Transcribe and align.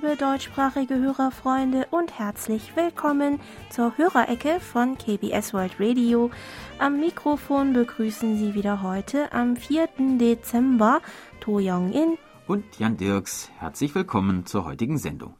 liebe 0.00 0.14
deutschsprachige 0.14 0.94
Hörerfreunde 0.94 1.88
und 1.90 2.20
herzlich 2.20 2.76
willkommen 2.76 3.40
zur 3.68 3.98
Hörerecke 3.98 4.60
von 4.60 4.96
KBS 4.96 5.52
World 5.52 5.72
Radio. 5.80 6.30
Am 6.78 7.00
Mikrofon 7.00 7.72
begrüßen 7.72 8.38
Sie 8.38 8.54
wieder 8.54 8.82
heute 8.82 9.32
am 9.32 9.56
4. 9.56 9.88
Dezember 10.20 11.00
To 11.40 11.58
Young-in 11.60 12.16
und 12.46 12.64
Jan 12.78 12.96
Dirks. 12.96 13.50
Herzlich 13.58 13.92
willkommen 13.96 14.46
zur 14.46 14.66
heutigen 14.66 14.98
Sendung. 14.98 15.34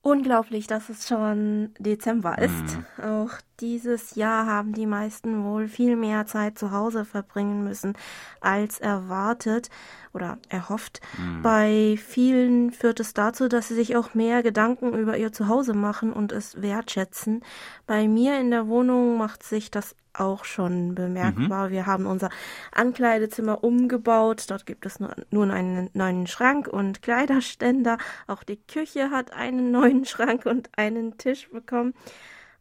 Unglaublich, 0.00 0.66
dass 0.66 0.88
es 0.88 1.06
schon 1.06 1.74
Dezember 1.78 2.38
ist. 2.38 2.78
Mhm. 2.96 3.04
Auch 3.04 3.32
dieses 3.60 4.14
Jahr 4.14 4.46
haben 4.46 4.72
die 4.72 4.86
meisten 4.86 5.44
wohl 5.44 5.68
viel 5.68 5.96
mehr 5.96 6.26
Zeit 6.26 6.58
zu 6.58 6.70
Hause 6.70 7.04
verbringen 7.04 7.64
müssen 7.64 7.94
als 8.40 8.78
erwartet 8.78 9.70
oder 10.12 10.38
erhofft. 10.48 11.00
Mhm. 11.18 11.42
Bei 11.42 11.98
vielen 11.98 12.72
führt 12.72 13.00
es 13.00 13.14
dazu, 13.14 13.48
dass 13.48 13.68
sie 13.68 13.74
sich 13.74 13.96
auch 13.96 14.14
mehr 14.14 14.42
Gedanken 14.42 14.94
über 14.94 15.16
ihr 15.16 15.32
Zuhause 15.32 15.74
machen 15.74 16.12
und 16.12 16.32
es 16.32 16.62
wertschätzen. 16.62 17.42
Bei 17.86 18.08
mir 18.08 18.38
in 18.38 18.50
der 18.50 18.68
Wohnung 18.68 19.16
macht 19.18 19.42
sich 19.42 19.70
das 19.70 19.94
auch 20.14 20.44
schon 20.44 20.94
bemerkbar. 20.94 21.68
Mhm. 21.68 21.72
Wir 21.72 21.86
haben 21.86 22.06
unser 22.06 22.30
Ankleidezimmer 22.72 23.62
umgebaut. 23.62 24.46
Dort 24.48 24.66
gibt 24.66 24.86
es 24.86 25.00
nur, 25.00 25.14
nun 25.30 25.50
einen 25.50 25.90
neuen 25.92 26.26
Schrank 26.26 26.68
und 26.68 27.02
Kleiderständer. 27.02 27.98
Auch 28.26 28.42
die 28.42 28.56
Küche 28.56 29.10
hat 29.10 29.32
einen 29.32 29.70
neuen 29.70 30.04
Schrank 30.04 30.46
und 30.46 30.70
einen 30.76 31.18
Tisch 31.18 31.48
bekommen. 31.50 31.94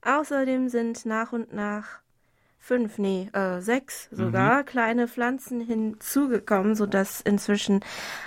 Außerdem 0.08 0.70
sind 0.70 1.06
nach 1.06 1.34
und 1.34 1.52
nach 1.54 2.00
fünf, 2.58 2.98
nee, 2.98 3.30
äh, 3.34 3.60
sechs 3.60 4.08
sogar 4.10 4.62
mhm. 4.62 4.66
kleine 4.66 5.08
Pflanzen 5.10 5.60
hinzugekommen, 5.60 6.76
sodass 6.76 7.20
inzwischen 7.20 7.82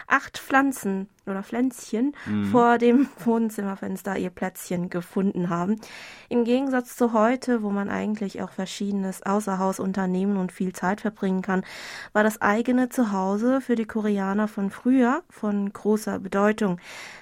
acht 0.06 0.39
Pflanzen 0.39 1.08
oder 1.31 1.42
Pflänzchen 1.42 2.14
mhm. 2.27 2.47
vor 2.47 2.78
dem 2.78 3.09
Wohnzimmerfenster 3.25 4.19
ihr 4.19 4.31
Plätzchen 4.31 4.91
gefunden 4.91 5.48
haben. 5.48 5.81
Im 6.28 6.45
Gegensatz 6.45 6.97
zu 6.97 7.12
heute, 7.12 7.62
wo 7.62 7.70
man 7.70 7.89
eigentlich 7.89 8.42
auch 8.42 8.50
verschiedenes 8.50 9.23
außer 9.23 9.58
Haus 9.58 9.81
unternehmen 9.81 10.36
und 10.36 10.53
viel 10.53 10.73
Zeit 10.73 11.01
verbringen 11.01 11.42
kann, 11.42 11.64
war 12.12 12.23
das 12.23 12.41
eigene 12.41 12.89
Zuhause 12.89 13.61
für 13.61 13.75
die 13.75 13.86
Koreaner 13.86 14.48
von 14.48 14.70
früher 14.70 15.23
von 15.28 15.73
großer 15.73 16.19
Bedeutung. 16.19 16.78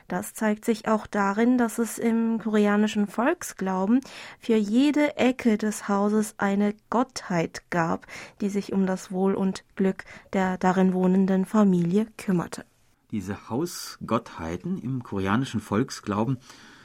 Das 0.08 0.32
zeigt 0.32 0.64
sich 0.64 0.88
auch 0.88 1.06
darin, 1.06 1.58
dass 1.58 1.78
es 1.78 1.98
im 1.98 2.38
koreanischen 2.38 3.06
Volksglauben 3.06 4.00
für 4.38 4.56
jede 4.56 5.16
Ecke 5.16 5.58
des 5.58 5.88
Hauses 5.88 6.34
eine 6.38 6.74
Gottheit 6.88 7.62
gab, 7.70 8.06
die 8.40 8.48
sich 8.48 8.72
um 8.72 8.86
das 8.86 9.12
Wohl 9.12 9.34
und 9.34 9.64
Glück 9.76 10.04
der 10.32 10.56
darin 10.58 10.94
wohnenden 10.94 11.44
Familie 11.44 12.06
kümmerte. 12.16 12.64
Diese 13.10 13.48
Hausgottheiten 13.48 14.76
im 14.76 15.02
koreanischen 15.02 15.60
Volksglauben 15.60 16.38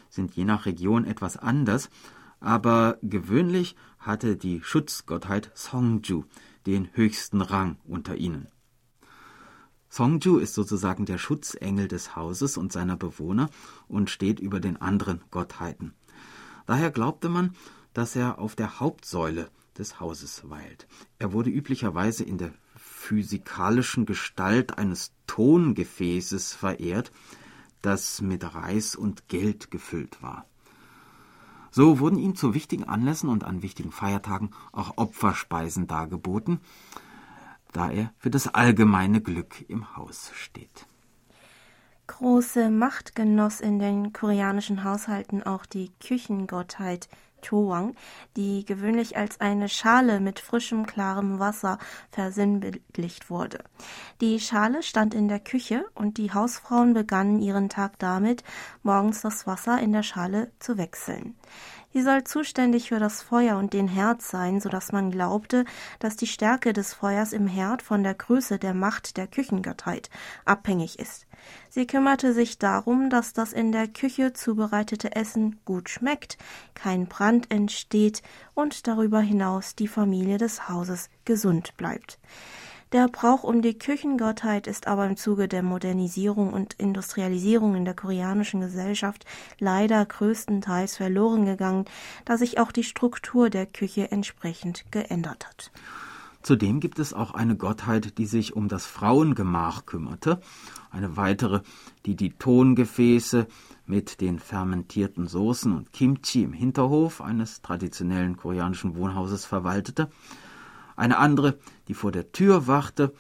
sind 0.10 0.36
je 0.36 0.46
nach 0.46 0.66
Region 0.66 1.06
etwas 1.06 1.38
anders, 1.38 1.90
aber 2.40 2.98
gewöhnlich 3.02 3.76
hatte 4.00 4.38
die 4.38 4.62
Schutzgottheit 4.62 5.52
Songju 5.56 6.24
den 6.66 6.90
höchsten 6.94 7.42
Rang 7.42 7.78
unter 7.86 8.16
ihnen. 8.16 8.48
Songju 9.90 10.38
ist 10.38 10.54
sozusagen 10.54 11.06
der 11.06 11.18
Schutzengel 11.18 11.88
des 11.88 12.16
Hauses 12.16 12.58
und 12.58 12.72
seiner 12.72 12.96
Bewohner 12.96 13.50
und 13.88 14.10
steht 14.10 14.40
über 14.40 14.60
den 14.60 14.82
anderen 14.82 15.22
Gottheiten. 15.30 15.94
Daher 16.66 16.90
glaubte 16.90 17.30
man, 17.30 17.54
dass 17.94 18.16
er 18.16 18.40
auf 18.40 18.56
der 18.56 18.80
Hauptsäule 18.80 19.50
des 19.78 20.00
Hauses 20.00 20.50
weilt. 20.50 20.88
Er 21.20 21.34
wurde 21.34 21.50
üblicherweise 21.50 22.24
in 22.24 22.38
der 22.38 22.54
physikalischen 23.04 24.06
Gestalt 24.06 24.78
eines 24.78 25.12
Tongefäßes 25.28 26.54
verehrt, 26.54 27.12
das 27.82 28.22
mit 28.22 28.56
Reis 28.56 28.96
und 28.96 29.28
Geld 29.28 29.72
gefüllt 29.72 30.24
war. 30.24 30.46
So 31.70 32.00
wurden 32.00 32.18
ihm 32.18 32.36
zu 32.36 32.54
wichtigen 32.54 32.86
Anlässen 32.86 33.30
und 33.30 33.44
an 33.44 33.62
wichtigen 33.62 33.92
Feiertagen 33.92 34.52
auch 34.72 34.94
Opferspeisen 34.96 35.88
dargeboten, 35.88 36.62
da 37.74 37.90
er 37.90 38.14
für 38.20 38.30
das 38.30 38.48
allgemeine 38.48 39.22
Glück 39.22 39.68
im 39.68 39.98
Haus 39.98 40.32
steht. 40.36 40.88
Große 42.08 42.70
Macht 42.70 43.16
genoss 43.16 43.60
in 43.60 43.80
den 43.80 44.14
koreanischen 44.14 44.84
Haushalten 44.84 45.44
auch 45.44 45.66
die 45.66 45.92
Küchengottheit 46.00 47.10
Chowang, 47.46 47.96
die 48.36 48.66
gewöhnlich 48.66 49.18
als 49.18 49.40
eine 49.42 49.70
Schale 49.70 50.20
mit 50.20 50.40
frischem, 50.40 50.86
klarem 50.86 51.40
Wasser 51.40 51.78
versinnbildlicht 52.12 53.30
wurde. 53.30 53.64
Die 54.22 54.40
Schale 54.40 54.84
stand 54.84 55.14
in 55.14 55.28
der 55.28 55.40
Küche 55.40 55.86
und 55.96 56.18
die 56.18 56.34
Hausfrauen 56.34 56.94
begannen 56.94 57.40
ihren 57.40 57.70
Tag 57.70 58.00
damit, 58.00 58.44
morgens 58.82 59.22
das 59.22 59.46
Wasser 59.48 59.80
in 59.80 59.92
der 59.92 60.04
Schale 60.04 60.52
zu 60.60 60.78
wechseln. 60.78 61.36
Sie 61.94 62.02
soll 62.02 62.24
zuständig 62.24 62.90
für 62.90 62.98
das 62.98 63.22
Feuer 63.22 63.56
und 63.58 63.74
den 63.74 63.88
Herd 63.88 64.24
sein, 64.24 64.60
so 64.60 64.68
dass 64.68 64.92
man 64.92 65.12
glaubte, 65.12 65.64
dass 66.00 66.16
die 66.16 66.26
Stärke 66.26 66.74
des 66.74 66.96
Feuers 66.96 67.34
im 67.34 67.46
Herd 67.46 67.84
von 67.84 68.02
der 68.02 68.16
Größe 68.16 68.58
der 68.58 68.74
Macht 68.74 69.16
der 69.16 69.28
Küchengottheit 69.28 70.10
abhängig 70.44 70.98
ist. 70.98 71.28
Sie 71.70 71.86
kümmerte 71.86 72.34
sich 72.34 72.58
darum, 72.58 73.12
dass 73.12 73.34
das 73.34 73.54
in 73.54 73.72
der 73.72 73.88
Küche 73.88 74.34
zubereitete 74.34 75.16
Essen 75.16 75.60
gut 75.66 75.88
schmeckt, 75.88 76.40
kein 76.74 77.06
Brand 77.06 77.52
entsteht 77.52 78.24
und 78.56 78.88
darüber 78.88 79.20
hinaus 79.20 79.76
die 79.76 79.88
Familie 79.88 80.40
des 80.40 80.68
Hauses 80.70 81.12
gesund 81.26 81.78
bleibt. 81.78 82.18
Der 82.94 83.08
Brauch 83.08 83.44
um 83.44 83.64
die 83.64 83.76
Küchengottheit 83.76 84.68
ist 84.68 84.86
aber 84.86 85.08
im 85.08 85.18
Zuge 85.18 85.48
der 85.48 85.64
Modernisierung 85.64 86.54
und 86.54 86.76
Industrialisierung 86.76 87.74
in 87.76 87.86
der 87.86 87.96
koreanischen 87.96 88.62
Gesellschaft 88.62 89.26
leider 89.58 90.06
größtenteils 90.06 90.98
verloren 90.98 91.46
gegangen, 91.46 91.86
da 92.24 92.38
sich 92.38 92.60
auch 92.60 92.72
die 92.72 92.84
Struktur 92.84 93.50
der 93.50 93.66
Küche 93.66 94.12
entsprechend 94.12 94.86
geändert 94.92 95.48
hat. 95.48 95.72
Zudem 96.44 96.80
gibt 96.82 97.00
es 97.00 97.16
auch 97.16 97.34
eine 97.34 97.56
Gottheit, 97.56 98.20
die 98.20 98.28
sich 98.28 98.56
um 98.56 98.68
das 98.68 98.86
Frauengemach 98.86 99.88
kümmerte, 99.88 100.40
eine 100.92 101.18
weitere, 101.18 101.62
die 102.06 102.16
die 102.16 102.34
Tongefäße 102.34 103.48
mit 103.88 104.22
den 104.22 104.38
fermentierten 104.38 105.26
Soßen 105.26 105.76
und 105.76 105.94
Kimchi 105.94 106.44
im 106.44 106.54
Hinterhof 106.54 107.22
eines 107.22 107.64
traditionellen 107.64 108.38
koreanischen 108.38 108.96
Wohnhauses 108.96 109.46
verwaltete, 109.46 110.12
eine 110.96 111.18
andere, 111.18 111.60
die 111.88 111.94
vor 111.94 112.12
der 112.12 112.32
Tür 112.32 112.68
wachte 112.68 113.14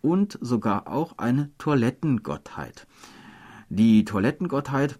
und 0.00 0.38
sogar 0.40 0.88
auch 0.88 1.18
eine 1.18 1.50
Toilettengottheit. 1.58 2.86
Die 3.68 4.04
Toilettengottheit 4.04 4.98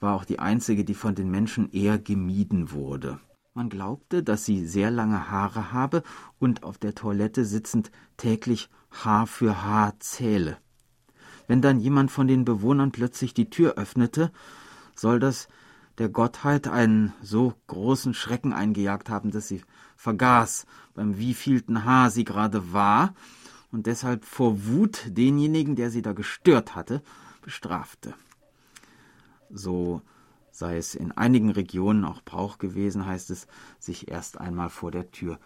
war 0.00 0.14
auch 0.14 0.24
die 0.24 0.38
einzige, 0.38 0.84
die 0.84 0.94
von 0.94 1.14
den 1.14 1.30
Menschen 1.30 1.70
eher 1.70 1.98
gemieden 1.98 2.72
wurde. 2.72 3.20
Man 3.54 3.68
glaubte, 3.68 4.22
dass 4.22 4.44
sie 4.44 4.66
sehr 4.66 4.90
lange 4.90 5.30
Haare 5.30 5.72
habe 5.72 6.02
und 6.38 6.62
auf 6.62 6.78
der 6.78 6.94
Toilette 6.94 7.44
sitzend 7.44 7.90
täglich 8.16 8.70
Haar 8.90 9.26
für 9.26 9.64
Haar 9.64 9.98
zähle. 9.98 10.58
Wenn 11.48 11.62
dann 11.62 11.80
jemand 11.80 12.10
von 12.10 12.28
den 12.28 12.44
Bewohnern 12.44 12.92
plötzlich 12.92 13.34
die 13.34 13.50
Tür 13.50 13.74
öffnete, 13.74 14.30
soll 14.94 15.18
das 15.18 15.48
der 15.98 16.08
Gottheit 16.08 16.68
einen 16.68 17.12
so 17.22 17.54
großen 17.66 18.14
Schrecken 18.14 18.52
eingejagt 18.52 19.10
haben, 19.10 19.30
dass 19.30 19.48
sie 19.48 19.62
vergaß, 19.96 20.66
beim 20.94 21.18
wievielten 21.18 21.84
Haar 21.84 22.10
sie 22.10 22.24
gerade 22.24 22.72
war 22.72 23.14
und 23.72 23.86
deshalb 23.86 24.24
vor 24.24 24.66
Wut 24.66 25.04
denjenigen, 25.08 25.76
der 25.76 25.90
sie 25.90 26.02
da 26.02 26.12
gestört 26.12 26.74
hatte, 26.74 27.02
bestrafte. 27.42 28.14
So 29.50 30.02
sei 30.50 30.76
es 30.76 30.94
in 30.94 31.12
einigen 31.12 31.50
Regionen 31.50 32.04
auch 32.04 32.22
Brauch 32.22 32.58
gewesen, 32.58 33.06
heißt 33.06 33.30
es, 33.30 33.46
sich 33.78 34.08
erst 34.08 34.38
einmal 34.40 34.70
vor 34.70 34.90
der 34.90 35.10
Tür 35.10 35.38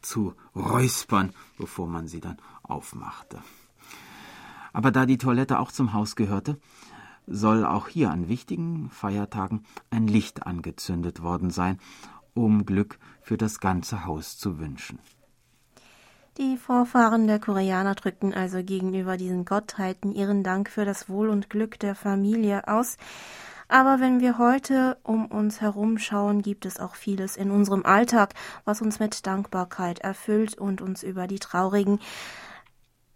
zu 0.00 0.34
räuspern, 0.54 1.32
bevor 1.56 1.88
man 1.88 2.06
sie 2.06 2.20
dann 2.20 2.36
aufmachte. 2.62 3.42
Aber 4.72 4.90
da 4.90 5.06
die 5.06 5.18
Toilette 5.18 5.58
auch 5.58 5.72
zum 5.72 5.92
Haus 5.92 6.14
gehörte, 6.14 6.58
soll 7.28 7.64
auch 7.64 7.88
hier 7.88 8.10
an 8.10 8.28
wichtigen 8.28 8.90
Feiertagen 8.90 9.64
ein 9.90 10.06
Licht 10.06 10.46
angezündet 10.46 11.22
worden 11.22 11.50
sein, 11.50 11.78
um 12.34 12.64
Glück 12.64 12.98
für 13.20 13.36
das 13.36 13.60
ganze 13.60 14.06
Haus 14.06 14.38
zu 14.38 14.58
wünschen. 14.58 14.98
Die 16.38 16.56
Vorfahren 16.56 17.26
der 17.26 17.40
Koreaner 17.40 17.96
drückten 17.96 18.32
also 18.32 18.62
gegenüber 18.62 19.16
diesen 19.16 19.44
Gottheiten 19.44 20.12
ihren 20.12 20.44
Dank 20.44 20.70
für 20.70 20.84
das 20.84 21.08
Wohl 21.08 21.30
und 21.30 21.50
Glück 21.50 21.80
der 21.80 21.96
Familie 21.96 22.68
aus. 22.68 22.96
Aber 23.66 24.00
wenn 24.00 24.20
wir 24.20 24.38
heute 24.38 24.96
um 25.02 25.26
uns 25.26 25.60
herum 25.60 25.98
schauen, 25.98 26.40
gibt 26.40 26.64
es 26.64 26.78
auch 26.78 26.94
vieles 26.94 27.36
in 27.36 27.50
unserem 27.50 27.84
Alltag, 27.84 28.34
was 28.64 28.80
uns 28.80 29.00
mit 29.00 29.26
Dankbarkeit 29.26 29.98
erfüllt 29.98 30.56
und 30.56 30.80
uns 30.80 31.02
über 31.02 31.26
die 31.26 31.40
traurigen, 31.40 31.98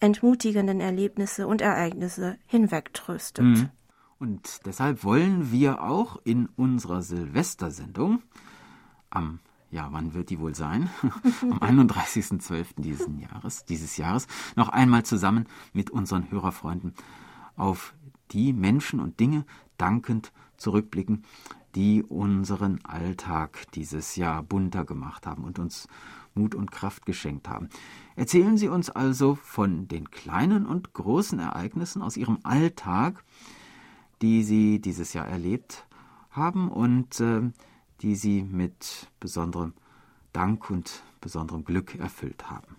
entmutigenden 0.00 0.80
Erlebnisse 0.80 1.46
und 1.46 1.62
Ereignisse 1.62 2.36
hinwegtröstet. 2.46 3.44
Mhm. 3.44 3.70
Und 4.22 4.66
deshalb 4.66 5.02
wollen 5.02 5.50
wir 5.50 5.82
auch 5.82 6.16
in 6.22 6.46
unserer 6.54 7.02
Silvestersendung 7.02 8.22
am 9.10 9.40
ja, 9.72 9.88
wann 9.90 10.14
wird 10.14 10.30
die 10.30 10.38
wohl 10.38 10.54
sein? 10.54 10.88
Am 11.42 11.58
31.12. 11.58 12.66
dieses 12.76 13.08
Jahres, 13.20 13.64
dieses 13.64 13.96
Jahres 13.96 14.28
noch 14.54 14.68
einmal 14.68 15.02
zusammen 15.04 15.48
mit 15.72 15.90
unseren 15.90 16.30
Hörerfreunden 16.30 16.94
auf 17.56 17.94
die 18.30 18.52
Menschen 18.52 19.00
und 19.00 19.18
Dinge 19.18 19.44
dankend 19.76 20.30
zurückblicken, 20.56 21.24
die 21.74 22.04
unseren 22.04 22.84
Alltag 22.84 23.72
dieses 23.72 24.14
Jahr 24.14 24.44
bunter 24.44 24.84
gemacht 24.84 25.26
haben 25.26 25.42
und 25.42 25.58
uns 25.58 25.88
Mut 26.34 26.54
und 26.54 26.70
Kraft 26.70 27.06
geschenkt 27.06 27.48
haben. 27.48 27.70
Erzählen 28.14 28.56
Sie 28.56 28.68
uns 28.68 28.88
also 28.88 29.34
von 29.34 29.88
den 29.88 30.12
kleinen 30.12 30.64
und 30.64 30.92
großen 30.92 31.40
Ereignissen 31.40 32.02
aus 32.02 32.16
Ihrem 32.16 32.38
Alltag, 32.44 33.24
die 34.22 34.42
Sie 34.44 34.80
dieses 34.80 35.12
Jahr 35.12 35.26
erlebt 35.26 35.84
haben 36.30 36.70
und 36.70 37.20
äh, 37.20 37.42
die 38.00 38.14
Sie 38.14 38.42
mit 38.42 39.08
besonderem 39.20 39.74
Dank 40.32 40.70
und 40.70 41.02
besonderem 41.20 41.64
Glück 41.64 41.98
erfüllt 41.98 42.50
haben. 42.50 42.76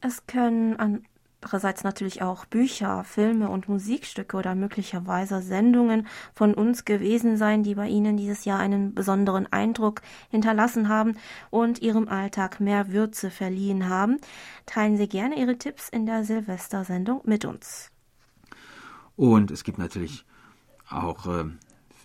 Es 0.00 0.26
können 0.26 1.02
andererseits 1.42 1.84
natürlich 1.84 2.22
auch 2.22 2.46
Bücher, 2.46 3.04
Filme 3.04 3.50
und 3.50 3.68
Musikstücke 3.68 4.36
oder 4.36 4.54
möglicherweise 4.54 5.42
Sendungen 5.42 6.06
von 6.32 6.54
uns 6.54 6.84
gewesen 6.86 7.36
sein, 7.36 7.62
die 7.62 7.74
bei 7.74 7.88
Ihnen 7.88 8.16
dieses 8.16 8.46
Jahr 8.46 8.58
einen 8.58 8.94
besonderen 8.94 9.52
Eindruck 9.52 10.00
hinterlassen 10.30 10.88
haben 10.88 11.16
und 11.50 11.82
Ihrem 11.82 12.08
Alltag 12.08 12.60
mehr 12.60 12.92
Würze 12.92 13.30
verliehen 13.30 13.88
haben. 13.88 14.18
Teilen 14.64 14.96
Sie 14.96 15.08
gerne 15.08 15.38
Ihre 15.38 15.58
Tipps 15.58 15.88
in 15.88 16.06
der 16.06 16.24
Silvestersendung 16.24 17.20
mit 17.24 17.44
uns. 17.44 17.90
Und 19.20 19.50
es 19.50 19.64
gibt 19.64 19.76
natürlich 19.76 20.24
auch 20.88 21.26
äh, 21.26 21.44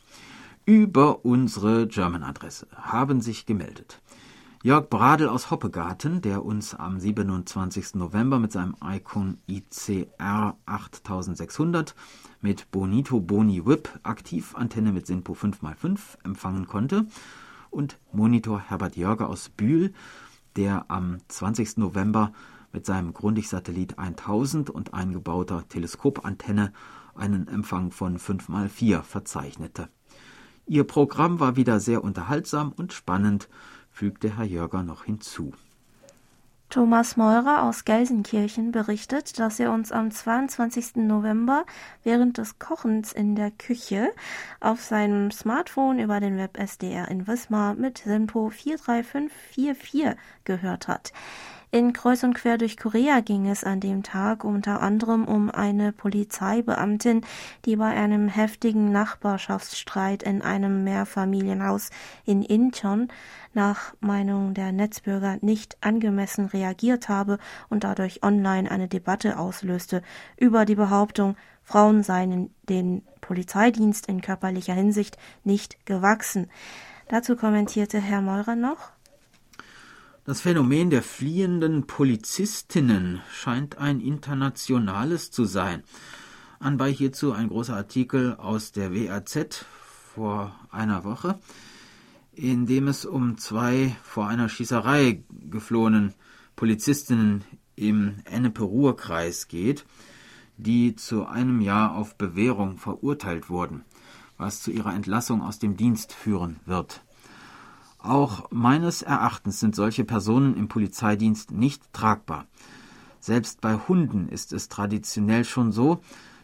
über 0.70 1.24
unsere 1.24 1.88
German-Adresse 1.88 2.68
haben 2.76 3.20
sich 3.20 3.44
gemeldet. 3.44 4.00
Jörg 4.62 4.88
Bradl 4.88 5.28
aus 5.28 5.50
Hoppegarten, 5.50 6.20
der 6.20 6.44
uns 6.44 6.76
am 6.76 7.00
27. 7.00 7.96
November 7.96 8.38
mit 8.38 8.52
seinem 8.52 8.76
Icon 8.80 9.38
ICR 9.48 10.56
8600 10.66 11.96
mit 12.40 12.70
Bonito 12.70 13.18
Boni 13.18 13.66
Whip 13.66 13.98
Aktivantenne 14.04 14.92
mit 14.92 15.08
SINPO 15.08 15.32
5x5 15.32 15.98
empfangen 16.22 16.68
konnte, 16.68 17.06
und 17.70 17.98
Monitor 18.12 18.60
Herbert 18.60 18.94
Jörger 18.94 19.28
aus 19.28 19.48
Bühl, 19.48 19.92
der 20.54 20.84
am 20.86 21.18
20. 21.26 21.78
November 21.78 22.32
mit 22.72 22.86
seinem 22.86 23.12
Grundig-Satellit 23.12 23.98
1000 23.98 24.70
und 24.70 24.94
eingebauter 24.94 25.64
Teleskopantenne 25.68 26.72
einen 27.16 27.48
Empfang 27.48 27.90
von 27.90 28.18
5x4 28.18 29.02
verzeichnete. 29.02 29.88
Ihr 30.70 30.84
Programm 30.84 31.40
war 31.40 31.56
wieder 31.56 31.80
sehr 31.80 32.04
unterhaltsam 32.04 32.70
und 32.70 32.92
spannend, 32.92 33.48
fügte 33.90 34.36
Herr 34.38 34.44
Jörger 34.44 34.84
noch 34.84 35.02
hinzu. 35.02 35.52
Thomas 36.68 37.16
Meurer 37.16 37.64
aus 37.64 37.84
Gelsenkirchen 37.84 38.70
berichtet, 38.70 39.40
dass 39.40 39.58
er 39.58 39.72
uns 39.72 39.90
am 39.90 40.12
22. 40.12 40.94
November 40.94 41.64
während 42.04 42.38
des 42.38 42.60
Kochens 42.60 43.12
in 43.12 43.34
der 43.34 43.50
Küche 43.50 44.12
auf 44.60 44.80
seinem 44.80 45.32
Smartphone 45.32 45.98
über 45.98 46.20
den 46.20 46.36
Web 46.36 46.56
SDR 46.56 47.08
in 47.08 47.26
Wismar 47.26 47.74
mit 47.74 47.98
Simpo 47.98 48.50
43544 48.50 50.16
gehört 50.44 50.86
hat. 50.86 51.12
In 51.72 51.92
Kreuz 51.92 52.24
und 52.24 52.34
Quer 52.34 52.58
durch 52.58 52.76
Korea 52.76 53.20
ging 53.20 53.48
es 53.48 53.62
an 53.62 53.78
dem 53.78 54.02
Tag 54.02 54.42
unter 54.42 54.82
anderem 54.82 55.24
um 55.24 55.52
eine 55.52 55.92
Polizeibeamtin, 55.92 57.20
die 57.64 57.76
bei 57.76 57.90
einem 57.90 58.26
heftigen 58.26 58.90
Nachbarschaftsstreit 58.90 60.24
in 60.24 60.42
einem 60.42 60.82
Mehrfamilienhaus 60.82 61.90
in 62.24 62.42
Incheon 62.42 63.06
nach 63.54 63.94
Meinung 64.00 64.52
der 64.52 64.72
Netzbürger 64.72 65.38
nicht 65.42 65.76
angemessen 65.80 66.46
reagiert 66.46 67.08
habe 67.08 67.38
und 67.68 67.84
dadurch 67.84 68.24
online 68.24 68.68
eine 68.68 68.88
Debatte 68.88 69.38
auslöste 69.38 70.02
über 70.36 70.64
die 70.64 70.74
Behauptung, 70.74 71.36
Frauen 71.62 72.02
seien 72.02 72.52
den 72.68 73.02
Polizeidienst 73.20 74.08
in 74.08 74.22
körperlicher 74.22 74.74
Hinsicht 74.74 75.18
nicht 75.44 75.86
gewachsen. 75.86 76.50
Dazu 77.06 77.36
kommentierte 77.36 78.00
Herr 78.00 78.22
Meurer 78.22 78.56
noch 78.56 78.90
das 80.24 80.42
Phänomen 80.42 80.90
der 80.90 81.02
fliehenden 81.02 81.86
Polizistinnen 81.86 83.20
scheint 83.32 83.78
ein 83.78 84.00
internationales 84.00 85.30
zu 85.30 85.44
sein. 85.44 85.82
Anbei 86.58 86.92
hierzu 86.92 87.32
ein 87.32 87.48
großer 87.48 87.74
Artikel 87.74 88.34
aus 88.36 88.72
der 88.72 88.94
WAZ 88.94 89.64
vor 90.14 90.54
einer 90.70 91.04
Woche, 91.04 91.38
in 92.32 92.66
dem 92.66 92.88
es 92.88 93.06
um 93.06 93.38
zwei 93.38 93.96
vor 94.02 94.28
einer 94.28 94.48
Schießerei 94.48 95.24
geflohenen 95.30 96.12
Polizistinnen 96.54 97.44
im 97.76 98.16
Ennepe-Ruhr-Kreis 98.24 99.48
geht, 99.48 99.86
die 100.58 100.94
zu 100.96 101.24
einem 101.24 101.62
Jahr 101.62 101.94
auf 101.94 102.16
Bewährung 102.16 102.76
verurteilt 102.76 103.48
wurden, 103.48 103.84
was 104.36 104.60
zu 104.60 104.70
ihrer 104.70 104.92
Entlassung 104.92 105.40
aus 105.40 105.58
dem 105.58 105.78
Dienst 105.78 106.12
führen 106.12 106.60
wird. 106.66 107.02
Auch 108.02 108.50
meines 108.50 109.02
Erachtens 109.02 109.60
sind 109.60 109.76
solche 109.76 110.04
Personen 110.04 110.56
im 110.56 110.68
Polizeidienst 110.68 111.50
nicht 111.50 111.92
tragbar. 111.92 112.46
Selbst 113.20 113.60
bei 113.60 113.74
Hunden 113.74 114.28
ist 114.28 114.52
es 114.52 114.68
traditionell 114.68 115.44
schon 115.44 115.72
so, 115.72 116.00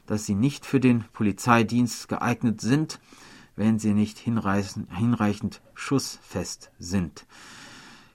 dass 0.06 0.26
sie 0.26 0.34
nicht 0.34 0.66
für 0.66 0.80
den 0.80 1.04
Polizeidienst 1.12 2.08
geeignet 2.08 2.60
sind, 2.60 3.00
wenn 3.56 3.78
sie 3.78 3.94
nicht 3.94 4.18
hinreichend 4.18 5.62
schussfest 5.74 6.70
sind. 6.78 7.26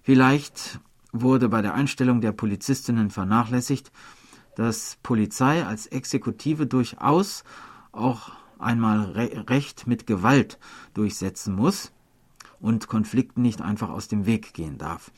Vielleicht 0.03 0.79
wurde 1.11 1.49
bei 1.49 1.63
der 1.63 1.73
Einstellung 1.73 2.21
der 2.21 2.31
Polizistinnen 2.31 3.09
vernachlässigt, 3.09 3.91
dass 4.55 4.97
Polizei 5.01 5.65
als 5.65 5.87
Exekutive 5.87 6.67
durchaus 6.67 7.43
auch 7.91 8.31
einmal 8.59 9.11
Recht 9.11 9.87
mit 9.87 10.05
Gewalt 10.05 10.59
durchsetzen 10.93 11.55
muss, 11.55 11.91
und 12.61 12.87
Konflikten 12.87 13.41
nicht 13.41 13.61
einfach 13.61 13.89
aus 13.89 14.07
dem 14.07 14.25
Weg 14.25 14.53
gehen 14.53 14.77
darf. 14.77 15.11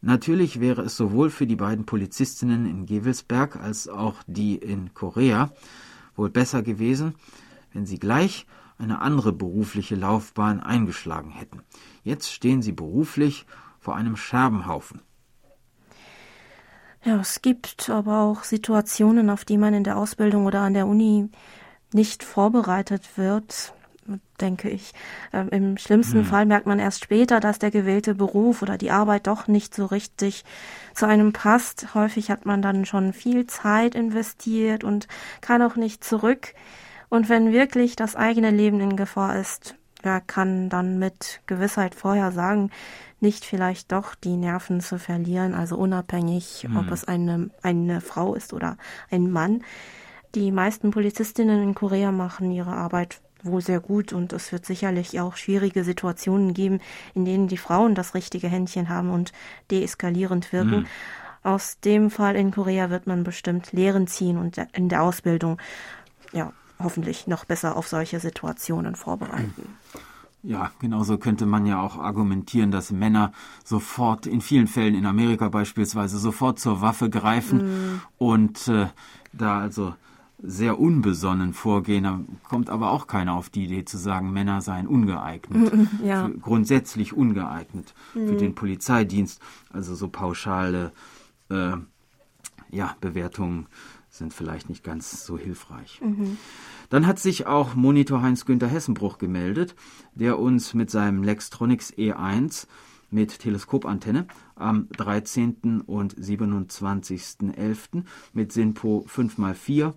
Natürlich 0.00 0.60
wäre 0.60 0.82
es 0.82 0.96
sowohl 0.96 1.30
für 1.30 1.46
die 1.46 1.56
beiden 1.56 1.86
Polizistinnen 1.86 2.66
in 2.66 2.86
Gewelsberg 2.86 3.56
als 3.56 3.88
auch 3.88 4.16
die 4.26 4.56
in 4.56 4.92
Korea 4.92 5.50
wohl 6.16 6.30
besser 6.30 6.62
gewesen, 6.62 7.14
wenn 7.72 7.86
sie 7.86 7.98
gleich 7.98 8.46
eine 8.76 9.00
andere 9.00 9.32
berufliche 9.32 9.94
Laufbahn 9.94 10.60
eingeschlagen 10.60 11.30
hätten. 11.30 11.62
Jetzt 12.02 12.32
stehen 12.32 12.60
sie 12.60 12.72
beruflich 12.72 13.46
vor 13.80 13.96
einem 13.96 14.16
Scherbenhaufen. 14.16 15.00
Ja, 17.04 17.20
es 17.20 17.42
gibt 17.42 17.90
aber 17.90 18.20
auch 18.20 18.44
Situationen, 18.44 19.30
auf 19.30 19.44
die 19.44 19.58
man 19.58 19.74
in 19.74 19.84
der 19.84 19.96
Ausbildung 19.96 20.46
oder 20.46 20.60
an 20.60 20.74
der 20.74 20.86
Uni 20.86 21.28
nicht 21.92 22.24
vorbereitet 22.24 23.16
wird 23.16 23.74
denke 24.40 24.68
ich. 24.68 24.92
Ähm, 25.32 25.48
Im 25.50 25.78
schlimmsten 25.78 26.20
hm. 26.20 26.24
Fall 26.24 26.46
merkt 26.46 26.66
man 26.66 26.78
erst 26.78 27.04
später, 27.04 27.40
dass 27.40 27.58
der 27.58 27.70
gewählte 27.70 28.14
Beruf 28.14 28.62
oder 28.62 28.78
die 28.78 28.90
Arbeit 28.90 29.26
doch 29.26 29.48
nicht 29.48 29.74
so 29.74 29.86
richtig 29.86 30.44
zu 30.94 31.06
einem 31.06 31.32
passt. 31.32 31.94
Häufig 31.94 32.30
hat 32.30 32.46
man 32.46 32.62
dann 32.62 32.84
schon 32.84 33.12
viel 33.12 33.46
Zeit 33.46 33.94
investiert 33.94 34.84
und 34.84 35.08
kann 35.40 35.62
auch 35.62 35.76
nicht 35.76 36.04
zurück. 36.04 36.54
Und 37.08 37.28
wenn 37.28 37.52
wirklich 37.52 37.96
das 37.96 38.16
eigene 38.16 38.50
Leben 38.50 38.80
in 38.80 38.96
Gefahr 38.96 39.38
ist, 39.38 39.76
wer 40.02 40.20
kann 40.20 40.68
dann 40.68 40.98
mit 40.98 41.40
Gewissheit 41.46 41.94
vorher 41.94 42.32
sagen, 42.32 42.70
nicht 43.20 43.44
vielleicht 43.44 43.92
doch 43.92 44.14
die 44.14 44.36
Nerven 44.36 44.80
zu 44.80 44.98
verlieren, 44.98 45.54
also 45.54 45.76
unabhängig, 45.76 46.66
hm. 46.68 46.76
ob 46.76 46.90
es 46.90 47.04
eine, 47.04 47.50
eine 47.62 48.00
Frau 48.00 48.34
ist 48.34 48.52
oder 48.52 48.76
ein 49.10 49.30
Mann. 49.30 49.62
Die 50.34 50.50
meisten 50.50 50.90
Polizistinnen 50.90 51.62
in 51.62 51.74
Korea 51.74 52.10
machen 52.10 52.50
ihre 52.50 52.72
Arbeit 52.72 53.20
wohl 53.44 53.60
sehr 53.60 53.80
gut 53.80 54.12
und 54.12 54.32
es 54.32 54.52
wird 54.52 54.66
sicherlich 54.66 55.20
auch 55.20 55.36
schwierige 55.36 55.84
Situationen 55.84 56.54
geben, 56.54 56.80
in 57.14 57.24
denen 57.24 57.48
die 57.48 57.56
Frauen 57.56 57.94
das 57.94 58.14
richtige 58.14 58.48
Händchen 58.48 58.88
haben 58.88 59.10
und 59.10 59.32
deeskalierend 59.70 60.52
wirken. 60.52 60.80
Mhm. 60.80 60.86
Aus 61.42 61.78
dem 61.80 62.10
Fall 62.10 62.36
in 62.36 62.50
Korea 62.50 62.90
wird 62.90 63.06
man 63.06 63.22
bestimmt 63.22 63.72
Lehren 63.72 64.06
ziehen 64.06 64.38
und 64.38 64.56
in 64.72 64.88
der 64.88 65.02
Ausbildung 65.02 65.58
ja 66.32 66.52
hoffentlich 66.78 67.26
noch 67.26 67.44
besser 67.44 67.76
auf 67.76 67.86
solche 67.86 68.18
Situationen 68.18 68.96
vorbereiten. 68.96 69.76
Ja, 70.42 70.72
genauso 70.78 71.16
könnte 71.16 71.46
man 71.46 71.64
ja 71.64 71.80
auch 71.80 71.96
argumentieren, 71.96 72.70
dass 72.70 72.90
Männer 72.90 73.32
sofort, 73.64 74.26
in 74.26 74.42
vielen 74.42 74.66
Fällen 74.66 74.94
in 74.94 75.06
Amerika 75.06 75.48
beispielsweise, 75.48 76.18
sofort 76.18 76.58
zur 76.58 76.82
Waffe 76.82 77.08
greifen 77.08 77.58
mm. 77.94 78.00
und 78.18 78.68
äh, 78.68 78.88
da 79.32 79.60
also 79.60 79.94
sehr 80.46 80.78
unbesonnen 80.78 81.54
vorgehen. 81.54 82.04
Da 82.04 82.20
kommt 82.48 82.68
aber 82.70 82.90
auch 82.90 83.06
keiner 83.06 83.34
auf 83.34 83.48
die 83.48 83.64
Idee 83.64 83.84
zu 83.84 83.96
sagen, 83.96 84.32
Männer 84.32 84.60
seien 84.60 84.86
ungeeignet. 84.86 85.72
Ja. 86.04 86.30
grundsätzlich 86.40 87.12
ungeeignet 87.14 87.94
mhm. 88.14 88.28
für 88.28 88.36
den 88.36 88.54
Polizeidienst. 88.54 89.40
Also 89.72 89.94
so 89.94 90.08
pauschale 90.08 90.92
äh, 91.50 91.72
ja, 92.70 92.96
Bewertungen 93.00 93.66
sind 94.10 94.34
vielleicht 94.34 94.68
nicht 94.68 94.84
ganz 94.84 95.24
so 95.24 95.38
hilfreich. 95.38 96.00
Mhm. 96.02 96.36
Dann 96.90 97.06
hat 97.06 97.18
sich 97.18 97.46
auch 97.46 97.74
Monitor 97.74 98.22
Heinz-Günther 98.22 98.68
Hessenbruch 98.68 99.18
gemeldet, 99.18 99.74
der 100.14 100.38
uns 100.38 100.74
mit 100.74 100.90
seinem 100.90 101.22
Lextronics 101.22 101.92
E1 101.94 102.66
mit 103.10 103.38
Teleskopantenne 103.38 104.26
am 104.56 104.88
13. 104.90 105.82
und 105.86 106.16
27.11. 106.16 108.04
mit 108.32 108.52
SINPO 108.52 109.06
5x4 109.08 109.94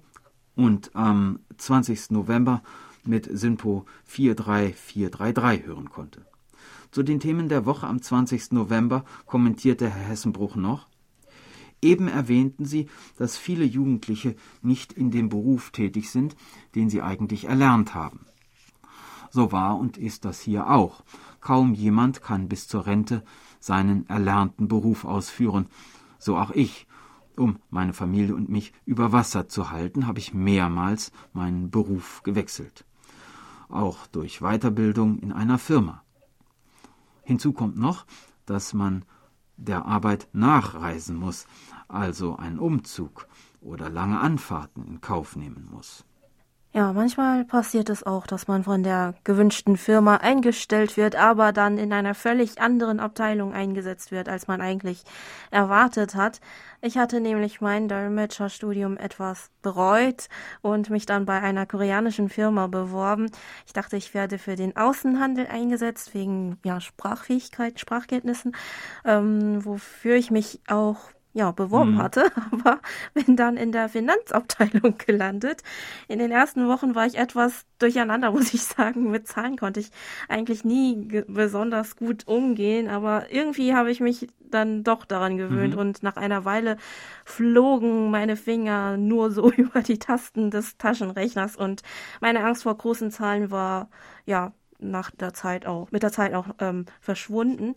und 0.58 0.94
am 0.96 1.40
20. 1.58 2.12
November 2.12 2.62
mit 3.06 3.30
SINPO 3.32 3.86
43433 4.06 5.66
hören 5.66 5.90
konnte. 5.90 6.26
Zu 6.92 7.04
den 7.04 7.20
Themen 7.20 7.48
der 7.48 7.66
Woche 7.66 7.88
am 7.88 8.02
20. 8.02 8.52
November 8.52 9.06
kommentierte 9.26 9.90
Herr 9.90 10.10
Hessenbruch 10.10 10.56
noch, 10.56 10.88
Eben 11.80 12.08
erwähnten 12.08 12.66
Sie, 12.66 12.88
dass 13.18 13.38
viele 13.38 13.64
Jugendliche 13.64 14.36
nicht 14.64 14.94
in 14.94 15.12
dem 15.12 15.30
Beruf 15.30 15.70
tätig 15.70 16.10
sind, 16.10 16.36
den 16.74 16.90
sie 16.90 17.04
eigentlich 17.04 17.46
erlernt 17.46 17.94
haben. 17.94 18.26
So 19.30 19.52
war 19.52 19.78
und 19.78 19.96
ist 19.96 20.26
das 20.26 20.42
hier 20.42 20.72
auch. 20.72 21.04
Kaum 21.40 21.76
jemand 21.76 22.24
kann 22.24 22.50
bis 22.50 22.68
zur 22.68 22.88
Rente 22.88 23.24
seinen 23.60 24.10
erlernten 24.10 24.68
Beruf 24.68 25.06
ausführen, 25.06 25.68
so 26.18 26.36
auch 26.36 26.50
ich, 26.50 26.87
um 27.40 27.60
meine 27.70 27.94
Familie 27.94 28.36
und 28.36 28.50
mich 28.50 28.74
über 28.86 29.12
Wasser 29.12 29.48
zu 29.48 29.72
halten, 29.72 30.08
habe 30.08 30.20
ich 30.20 30.34
mehrmals 30.34 31.12
meinen 31.34 31.70
Beruf 31.70 32.24
gewechselt. 32.24 32.86
Auch 33.70 34.08
durch 34.08 34.40
Weiterbildung 34.40 35.20
in 35.20 35.32
einer 35.32 35.58
Firma. 35.58 36.04
Hinzu 37.24 37.52
kommt 37.54 37.78
noch, 37.78 38.06
dass 38.46 38.74
man 38.74 39.04
der 39.58 39.86
Arbeit 39.86 40.30
nachreisen 40.34 41.18
muss, 41.18 41.48
also 41.88 42.38
einen 42.38 42.60
Umzug 42.60 43.28
oder 43.60 43.90
lange 43.90 44.20
Anfahrten 44.20 44.86
in 44.86 45.02
Kauf 45.02 45.36
nehmen 45.36 45.68
muss. 45.72 46.06
Ja, 46.74 46.94
manchmal 46.94 47.46
passiert 47.46 47.90
es 47.90 48.04
auch, 48.04 48.28
dass 48.28 48.48
man 48.48 48.64
von 48.64 48.84
der 48.84 49.16
gewünschten 49.24 49.78
Firma 49.78 50.18
eingestellt 50.18 50.96
wird, 50.96 51.16
aber 51.16 51.52
dann 51.52 51.78
in 51.78 51.92
einer 51.92 52.14
völlig 52.14 52.62
anderen 52.62 53.00
Abteilung 53.00 53.54
eingesetzt 53.54 54.12
wird, 54.12 54.30
als 54.30 54.48
man 54.48 54.62
eigentlich 54.62 55.04
erwartet 55.50 56.14
hat. 56.14 56.40
Ich 56.82 56.98
hatte 56.98 57.20
nämlich 57.20 57.62
mein 57.62 57.88
Dolmetscherstudium 57.88 58.98
etwas 58.98 59.50
bereut 59.64 60.28
und 60.62 60.90
mich 60.90 61.06
dann 61.08 61.26
bei 61.26 61.42
einer 61.42 61.66
koreanischen 61.66 62.30
Firma 62.30 62.68
beworben. 62.68 63.32
Ich 63.66 63.74
dachte, 63.74 63.96
ich 63.98 64.14
werde 64.14 64.38
für 64.38 64.56
den 64.56 64.76
Außenhandel 64.76 65.48
eingesetzt, 65.48 66.14
wegen 66.14 66.60
ja, 66.64 66.80
Sprachfähigkeit, 66.80 67.80
Sprachkenntnissen, 67.80 68.56
ähm, 69.06 69.66
wofür 69.66 70.16
ich 70.16 70.32
mich 70.32 70.62
auch 70.68 71.00
ja, 71.34 71.52
beworben 71.52 71.94
mhm. 71.94 72.02
hatte, 72.02 72.32
aber 72.52 72.80
bin 73.14 73.36
dann 73.36 73.58
in 73.58 73.72
der 73.72 73.90
Finanzabteilung 73.90 74.98
gelandet. 75.06 75.62
In 76.08 76.20
den 76.20 76.32
ersten 76.32 76.68
Wochen 76.68 76.96
war 76.96 77.06
ich 77.06 77.18
etwas 77.18 77.66
durcheinander, 77.80 78.32
muss 78.34 78.54
ich 78.54 78.64
sagen. 78.64 79.12
Mit 79.12 79.28
Zahlen 79.28 79.58
konnte 79.58 79.80
ich 79.80 79.92
eigentlich 80.30 80.64
nie 80.64 81.24
besonders 81.28 81.96
gut 81.96 82.28
umgehen, 82.28 82.90
aber 82.90 83.32
irgendwie 83.32 83.74
habe 83.74 83.92
ich 83.92 84.00
mich 84.00 84.28
dann 84.40 84.84
doch 84.84 85.06
daran 85.06 85.38
gewöhnt 85.38 85.74
mhm. 85.74 85.80
und 85.80 86.04
nach 86.04 86.16
einer 86.16 86.46
Weile 86.46 86.78
flogen 87.26 88.10
meine 88.12 88.38
Finger 88.38 88.98
nur 88.98 89.30
so 89.32 89.52
über 89.52 89.82
die 89.82 90.00
Tasten 90.00 90.52
des 90.52 90.78
Taschenrechners 90.78 91.56
und 91.56 91.82
meine 92.22 92.44
Angst 92.44 92.64
vor 92.64 92.76
großen 92.76 93.12
Zahlen 93.12 93.52
war 93.52 93.90
ja 94.26 94.54
nach 94.80 95.12
der 95.12 95.34
Zeit 95.34 95.66
auch, 95.66 95.92
mit 95.92 96.04
der 96.04 96.12
Zeit 96.12 96.34
auch 96.34 96.48
ähm, 96.60 96.86
verschwunden. 97.00 97.76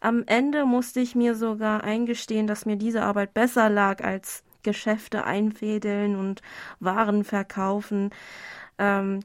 Am 0.00 0.24
Ende 0.26 0.64
musste 0.64 1.00
ich 1.00 1.14
mir 1.14 1.34
sogar 1.34 1.84
eingestehen, 1.84 2.46
dass 2.46 2.66
mir 2.66 2.76
diese 2.76 3.02
Arbeit 3.02 3.34
besser 3.34 3.68
lag 3.68 4.02
als 4.02 4.44
Geschäfte 4.62 5.24
einfädeln 5.24 6.16
und 6.16 6.42
Waren 6.80 7.24
verkaufen, 7.24 8.10
ähm, 8.78 9.20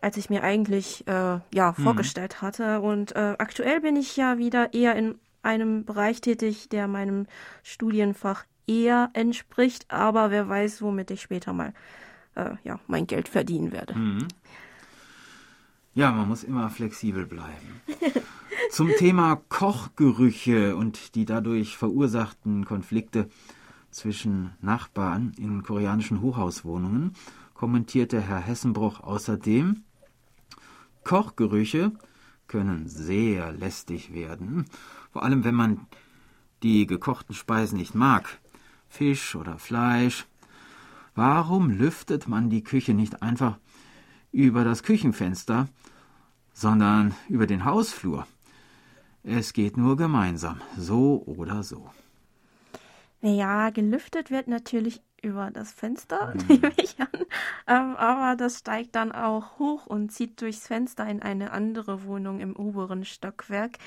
als 0.00 0.16
ich 0.16 0.30
mir 0.30 0.42
eigentlich 0.42 1.06
äh, 1.06 1.38
ja 1.52 1.74
mhm. 1.76 1.82
vorgestellt 1.82 2.42
hatte. 2.42 2.80
Und 2.80 3.14
äh, 3.14 3.36
aktuell 3.38 3.80
bin 3.80 3.96
ich 3.96 4.16
ja 4.16 4.38
wieder 4.38 4.74
eher 4.74 4.96
in 4.96 5.18
einem 5.42 5.84
Bereich 5.84 6.20
tätig, 6.20 6.68
der 6.68 6.88
meinem 6.88 7.26
Studienfach 7.62 8.44
eher 8.66 9.10
entspricht, 9.12 9.86
aber 9.88 10.30
wer 10.30 10.48
weiß, 10.48 10.82
womit 10.82 11.10
ich 11.10 11.20
später 11.20 11.52
mal 11.52 11.74
äh, 12.34 12.50
ja 12.64 12.80
mein 12.86 13.06
Geld 13.06 13.28
verdienen 13.28 13.72
werde. 13.72 13.94
Mhm. 13.94 14.28
Ja, 15.96 16.10
man 16.10 16.26
muss 16.26 16.42
immer 16.42 16.70
flexibel 16.70 17.24
bleiben. 17.24 17.80
Zum 18.70 18.90
Thema 18.98 19.36
Kochgerüche 19.48 20.74
und 20.74 21.14
die 21.14 21.24
dadurch 21.24 21.76
verursachten 21.76 22.64
Konflikte 22.64 23.28
zwischen 23.92 24.50
Nachbarn 24.60 25.32
in 25.38 25.62
koreanischen 25.62 26.20
Hochhauswohnungen 26.20 27.14
kommentierte 27.54 28.20
Herr 28.20 28.40
Hessenbruch 28.40 29.00
außerdem, 29.00 29.84
Kochgerüche 31.04 31.92
können 32.48 32.88
sehr 32.88 33.52
lästig 33.52 34.12
werden, 34.12 34.64
vor 35.12 35.22
allem 35.22 35.44
wenn 35.44 35.54
man 35.54 35.86
die 36.64 36.88
gekochten 36.88 37.36
Speisen 37.36 37.78
nicht 37.78 37.94
mag, 37.94 38.40
Fisch 38.88 39.36
oder 39.36 39.58
Fleisch. 39.58 40.26
Warum 41.14 41.70
lüftet 41.70 42.26
man 42.26 42.50
die 42.50 42.64
Küche 42.64 42.94
nicht 42.94 43.22
einfach 43.22 43.58
über 44.32 44.64
das 44.64 44.82
Küchenfenster, 44.82 45.68
sondern 46.54 47.14
über 47.28 47.46
den 47.46 47.66
Hausflur. 47.66 48.26
Es 49.22 49.52
geht 49.52 49.76
nur 49.76 49.96
gemeinsam, 49.96 50.60
so 50.78 51.22
oder 51.26 51.62
so. 51.62 51.90
Ja, 53.20 53.70
gelüftet 53.70 54.30
wird 54.30 54.48
natürlich 54.48 55.02
über 55.24 55.50
das 55.50 55.72
Fenster, 55.72 56.34
mhm. 56.48 56.56
nehme 56.56 56.72
ich 56.76 57.00
an. 57.00 57.08
Ähm, 57.66 57.96
aber 57.96 58.36
das 58.36 58.58
steigt 58.58 58.94
dann 58.94 59.12
auch 59.12 59.58
hoch 59.58 59.86
und 59.86 60.12
zieht 60.12 60.40
durchs 60.40 60.66
Fenster 60.66 61.06
in 61.06 61.22
eine 61.22 61.52
andere 61.52 62.04
Wohnung 62.04 62.40
im 62.40 62.54
oberen 62.54 63.04
Stockwerk. 63.04 63.78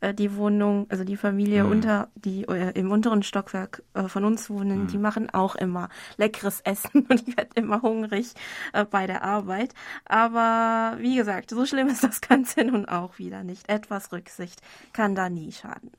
Äh, 0.00 0.14
die 0.14 0.34
Wohnung, 0.36 0.86
also 0.88 1.04
die 1.04 1.16
Familie 1.16 1.64
mhm. 1.64 1.70
unter, 1.70 2.08
die 2.14 2.44
äh, 2.44 2.72
im 2.78 2.90
unteren 2.90 3.22
Stockwerk 3.22 3.82
äh, 3.94 4.08
von 4.08 4.24
uns 4.24 4.48
wohnen, 4.50 4.82
mhm. 4.82 4.86
die 4.88 4.98
machen 4.98 5.30
auch 5.30 5.54
immer 5.56 5.88
leckeres 6.16 6.60
Essen 6.60 7.06
und 7.08 7.28
ich 7.28 7.36
werde 7.36 7.50
immer 7.54 7.82
hungrig 7.82 8.34
äh, 8.72 8.84
bei 8.84 9.06
der 9.06 9.22
Arbeit. 9.22 9.74
Aber 10.04 10.96
wie 10.98 11.16
gesagt, 11.16 11.50
so 11.50 11.66
schlimm 11.66 11.88
ist 11.88 12.04
das 12.04 12.20
Ganze 12.20 12.64
nun 12.64 12.86
auch 12.86 13.18
wieder 13.18 13.44
nicht. 13.44 13.68
Etwas 13.68 14.12
Rücksicht 14.12 14.60
kann 14.92 15.14
da 15.14 15.28
nie 15.28 15.52
schaden. 15.52 15.90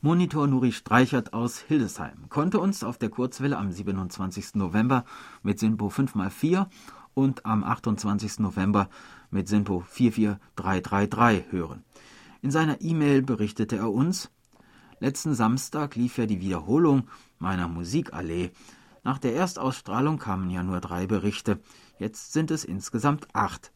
Monitor 0.00 0.46
Nuri 0.46 0.72
Streichert 0.72 1.32
aus 1.32 1.58
Hildesheim 1.58 2.28
konnte 2.28 2.60
uns 2.60 2.84
auf 2.84 2.98
der 2.98 3.08
Kurzwelle 3.08 3.58
am 3.58 3.72
27. 3.72 4.54
November 4.54 5.04
mit 5.42 5.58
Sinpo 5.58 5.88
5x4 5.88 6.66
und 7.14 7.44
am 7.44 7.64
28. 7.64 8.38
November 8.38 8.88
mit 9.30 9.48
Sinpo 9.48 9.80
44333 9.80 11.50
hören. 11.50 11.84
In 12.42 12.52
seiner 12.52 12.80
E-Mail 12.80 13.22
berichtete 13.22 13.76
er 13.76 13.92
uns, 13.92 14.30
letzten 15.00 15.34
Samstag 15.34 15.96
lief 15.96 16.18
ja 16.18 16.26
die 16.26 16.40
Wiederholung 16.40 17.08
meiner 17.40 17.66
Musikallee. 17.66 18.52
Nach 19.02 19.18
der 19.18 19.34
Erstausstrahlung 19.34 20.18
kamen 20.18 20.50
ja 20.50 20.62
nur 20.62 20.80
drei 20.80 21.06
Berichte, 21.08 21.60
jetzt 21.98 22.32
sind 22.32 22.52
es 22.52 22.64
insgesamt 22.64 23.26
acht. 23.34 23.72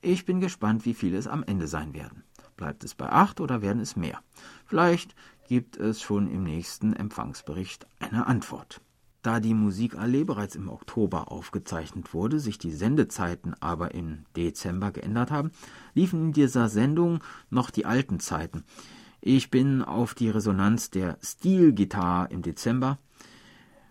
Ich 0.00 0.24
bin 0.24 0.40
gespannt, 0.40 0.86
wie 0.86 0.94
viele 0.94 1.18
es 1.18 1.26
am 1.26 1.42
Ende 1.42 1.66
sein 1.66 1.92
werden. 1.92 2.24
Bleibt 2.56 2.84
es 2.84 2.94
bei 2.94 3.10
acht 3.10 3.40
oder 3.40 3.62
werden 3.62 3.80
es 3.80 3.96
mehr? 3.96 4.20
Vielleicht 4.66 5.14
gibt 5.48 5.76
es 5.76 6.00
schon 6.00 6.30
im 6.30 6.44
nächsten 6.44 6.92
Empfangsbericht 6.92 7.86
eine 7.98 8.26
Antwort. 8.26 8.80
Da 9.22 9.40
die 9.40 9.54
Musikallee 9.54 10.24
bereits 10.24 10.54
im 10.54 10.68
Oktober 10.68 11.32
aufgezeichnet 11.32 12.12
wurde, 12.12 12.40
sich 12.40 12.58
die 12.58 12.72
Sendezeiten 12.72 13.54
aber 13.58 13.94
im 13.94 14.26
Dezember 14.36 14.92
geändert 14.92 15.30
haben, 15.30 15.50
liefen 15.94 16.26
in 16.26 16.32
dieser 16.32 16.68
Sendung 16.68 17.24
noch 17.48 17.70
die 17.70 17.86
alten 17.86 18.20
Zeiten. 18.20 18.64
Ich 19.22 19.50
bin 19.50 19.80
auf 19.80 20.12
die 20.12 20.28
Resonanz 20.28 20.90
der 20.90 21.16
Stilgitarre 21.22 22.30
im 22.30 22.42
Dezember, 22.42 22.98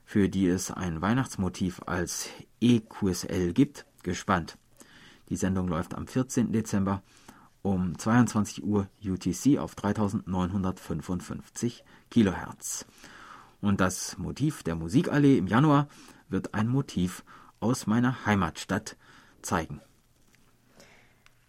für 0.05 0.29
die 0.29 0.46
es 0.46 0.70
ein 0.70 1.01
Weihnachtsmotiv 1.01 1.82
als 1.88 2.29
EQSL 2.62 3.53
gibt, 3.53 3.88
gespannt. 4.03 4.60
Die 5.29 5.36
Sendung 5.36 5.67
läuft 5.67 5.96
am 5.96 6.05
14. 6.05 6.51
Dezember 6.51 7.01
um 7.63 7.98
22 7.98 8.63
Uhr 8.63 8.88
UTC 9.03 9.58
auf 9.58 9.74
3955 9.74 11.84
Kilohertz. 12.12 12.86
Und 13.62 13.82
das 13.82 14.17
Motiv 14.20 14.62
der 14.62 14.75
Musikallee 14.75 15.38
im 15.38 15.48
Januar 15.48 15.88
wird 16.29 16.53
ein 16.53 16.67
Motiv 16.67 17.24
aus 17.60 17.88
meiner 17.88 18.25
Heimatstadt 18.25 18.98
zeigen. 19.41 19.82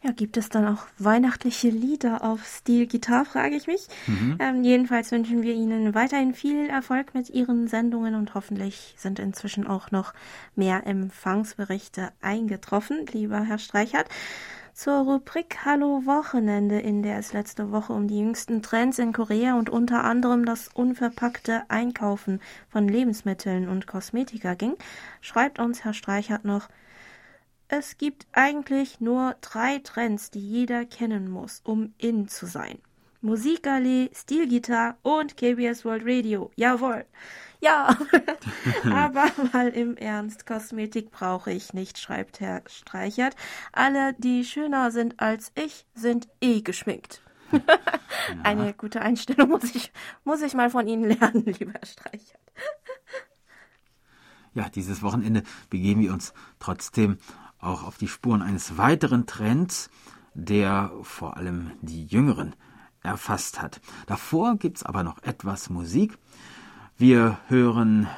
Ja, 0.04 0.12
gibt 0.12 0.37
es 0.37 0.50
dann 0.50 0.66
auch 0.66 0.87
weihnachtliche 0.99 1.71
Lieder 1.71 2.23
auf 2.23 2.44
Stil 2.44 2.87
Gitarre, 2.87 3.25
frage 3.25 3.56
ich 3.56 3.66
mich. 3.66 3.88
Mhm. 4.06 4.37
Ähm, 4.38 4.62
jedenfalls 4.62 5.11
wünschen 5.11 5.42
wir 5.42 5.54
Ihnen 5.54 5.94
weiterhin 5.94 6.35
viel 6.35 6.68
Erfolg 6.68 7.14
mit 7.14 7.30
Ihren 7.30 7.68
Sendungen 7.68 8.14
und 8.14 8.35
hoffentlich 8.35 8.94
sind 8.99 9.18
inzwischen 9.18 9.66
auch 9.66 9.90
noch 9.90 10.12
mehr 10.54 10.87
Empfangsberichte 10.87 12.12
eingetroffen, 12.21 13.06
lieber 13.12 13.40
Herr 13.40 13.59
Streichert 13.59 14.09
zur 14.74 15.04
Rubrik 15.04 15.64
Hallo 15.64 16.04
Wochenende, 16.04 16.80
in 16.80 17.04
der 17.04 17.18
es 17.18 17.32
letzte 17.32 17.70
Woche 17.70 17.92
um 17.92 18.08
die 18.08 18.18
jüngsten 18.18 18.60
Trends 18.60 18.98
in 18.98 19.12
Korea 19.12 19.56
und 19.56 19.70
unter 19.70 20.02
anderem 20.02 20.44
das 20.44 20.66
unverpackte 20.66 21.62
Einkaufen 21.68 22.40
von 22.68 22.88
Lebensmitteln 22.88 23.68
und 23.68 23.86
Kosmetika 23.86 24.54
ging, 24.54 24.74
schreibt 25.20 25.60
uns 25.60 25.84
Herr 25.84 25.94
Streichert 25.94 26.44
noch, 26.44 26.68
es 27.68 27.98
gibt 27.98 28.26
eigentlich 28.32 29.00
nur 29.00 29.36
drei 29.40 29.78
Trends, 29.78 30.32
die 30.32 30.40
jeder 30.40 30.84
kennen 30.84 31.30
muss, 31.30 31.60
um 31.64 31.94
in 31.98 32.26
zu 32.26 32.46
sein. 32.46 32.78
Musikallee, 33.24 34.10
Stilgitarre 34.12 34.96
und 35.00 35.38
KBS 35.38 35.86
World 35.86 36.02
Radio. 36.04 36.50
Jawohl. 36.56 37.06
Ja, 37.58 37.96
aber 38.92 39.30
mal 39.50 39.70
im 39.70 39.96
Ernst, 39.96 40.44
Kosmetik 40.44 41.10
brauche 41.10 41.50
ich 41.50 41.72
nicht, 41.72 41.98
schreibt 41.98 42.40
Herr 42.40 42.60
Streichert. 42.66 43.34
Alle, 43.72 44.12
die 44.18 44.44
schöner 44.44 44.90
sind 44.90 45.20
als 45.20 45.52
ich, 45.54 45.86
sind 45.94 46.28
eh 46.42 46.60
geschminkt. 46.60 47.22
Eine 48.42 48.74
gute 48.74 49.00
Einstellung 49.00 49.48
muss 49.48 49.74
ich, 49.74 49.90
muss 50.24 50.42
ich 50.42 50.52
mal 50.52 50.68
von 50.68 50.86
Ihnen 50.86 51.04
lernen, 51.04 51.44
lieber 51.58 51.72
Herr 51.72 51.86
Streichert. 51.86 52.40
Ja, 54.52 54.68
dieses 54.68 55.02
Wochenende 55.02 55.44
begeben 55.70 56.02
wir 56.02 56.12
uns 56.12 56.34
trotzdem 56.58 57.16
auch 57.58 57.84
auf 57.84 57.96
die 57.96 58.08
Spuren 58.08 58.42
eines 58.42 58.76
weiteren 58.76 59.24
Trends, 59.24 59.88
der 60.34 60.92
vor 61.00 61.38
allem 61.38 61.70
die 61.80 62.04
Jüngeren 62.04 62.54
erfasst 63.04 63.62
hat. 63.62 63.80
Davor 64.06 64.56
gibt 64.56 64.78
es 64.78 64.82
aber 64.82 65.04
noch 65.04 65.23
etwas 65.23 65.70
Musik. 65.70 66.18
Wir 66.96 67.38
hören 67.48 68.09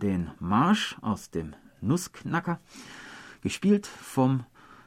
den 0.00 0.30
Marsch 0.38 0.96
aus 1.00 1.30
dem 1.30 1.54
Nussknacker, 1.80 2.60
gespielt 3.42 3.86
vom 3.86 4.44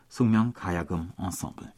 Sungmyang 0.10 0.54
Kayagum 0.54 1.12
Ensemble. 1.18 1.72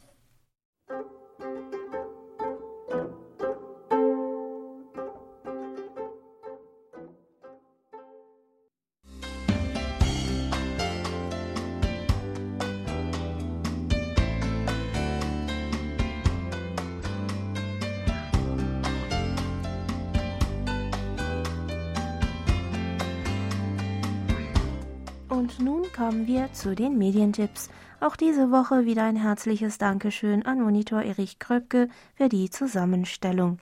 Wir 26.30 26.52
zu 26.52 26.76
den 26.76 26.96
Medientipps. 26.96 27.70
Auch 27.98 28.14
diese 28.14 28.52
Woche 28.52 28.84
wieder 28.84 29.02
ein 29.02 29.16
herzliches 29.16 29.78
Dankeschön 29.78 30.46
an 30.46 30.60
Monitor 30.60 31.02
Erich 31.02 31.40
Kröpke 31.40 31.88
für 32.14 32.28
die 32.28 32.48
Zusammenstellung. 32.50 33.58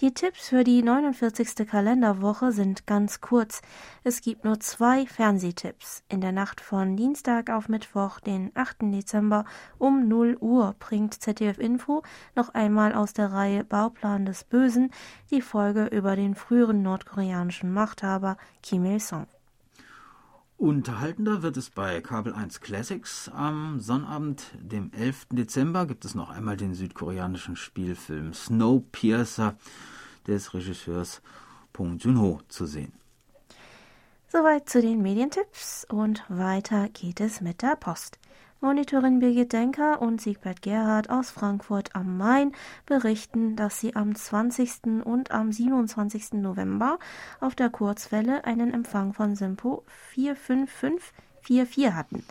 Die 0.00 0.14
Tipps 0.14 0.48
für 0.48 0.64
die 0.64 0.82
49. 0.82 1.68
Kalenderwoche 1.68 2.50
sind 2.52 2.86
ganz 2.86 3.20
kurz. 3.20 3.60
Es 4.04 4.22
gibt 4.22 4.46
nur 4.46 4.58
zwei 4.58 5.04
Fernsehtipps. 5.04 6.02
In 6.08 6.22
der 6.22 6.32
Nacht 6.32 6.62
von 6.62 6.96
Dienstag 6.96 7.50
auf 7.50 7.68
Mittwoch, 7.68 8.20
den 8.20 8.52
8. 8.54 8.90
Dezember 8.90 9.44
um 9.76 10.08
0 10.08 10.38
Uhr 10.40 10.76
bringt 10.78 11.12
ZDF 11.12 11.58
Info 11.58 12.02
noch 12.34 12.54
einmal 12.54 12.94
aus 12.94 13.12
der 13.12 13.32
Reihe 13.32 13.64
Bauplan 13.64 14.24
des 14.24 14.44
Bösen 14.44 14.92
die 15.30 15.42
Folge 15.42 15.84
über 15.88 16.16
den 16.16 16.34
früheren 16.34 16.80
nordkoreanischen 16.80 17.70
Machthaber 17.70 18.38
Kim 18.62 18.86
Il-sung. 18.86 19.26
Unterhaltender 20.58 21.42
wird 21.42 21.56
es 21.56 21.70
bei 21.70 22.00
Kabel 22.00 22.32
1 22.32 22.60
Classics. 22.60 23.30
Am 23.32 23.78
Sonnabend, 23.78 24.42
dem 24.60 24.90
11. 24.92 25.28
Dezember, 25.30 25.86
gibt 25.86 26.04
es 26.04 26.16
noch 26.16 26.30
einmal 26.30 26.56
den 26.56 26.74
südkoreanischen 26.74 27.54
Spielfilm 27.54 28.34
Snowpiercer 28.34 29.56
des 30.26 30.52
Regisseurs 30.54 31.22
Pong 31.72 31.98
Joon-ho 31.98 32.40
zu 32.48 32.66
sehen. 32.66 32.92
Soweit 34.26 34.68
zu 34.68 34.82
den 34.82 35.00
Medientipps 35.00 35.86
und 35.88 36.24
weiter 36.28 36.88
geht 36.88 37.20
es 37.20 37.40
mit 37.40 37.62
der 37.62 37.76
Post. 37.76 38.18
Monitorin 38.60 39.20
Birgit 39.20 39.52
Denker 39.52 40.02
und 40.02 40.20
Siegbert 40.20 40.62
Gerhard 40.62 41.10
aus 41.10 41.30
Frankfurt 41.30 41.94
am 41.94 42.16
Main 42.16 42.50
berichten, 42.86 43.54
dass 43.54 43.78
sie 43.78 43.94
am 43.94 44.16
20. 44.16 45.04
und 45.04 45.30
am 45.30 45.52
27. 45.52 46.32
November 46.32 46.98
auf 47.38 47.54
der 47.54 47.70
Kurzwelle 47.70 48.44
einen 48.44 48.74
Empfang 48.74 49.12
von 49.14 49.36
Simpo 49.36 49.84
45544 50.12 51.92
hatten. 51.92 52.24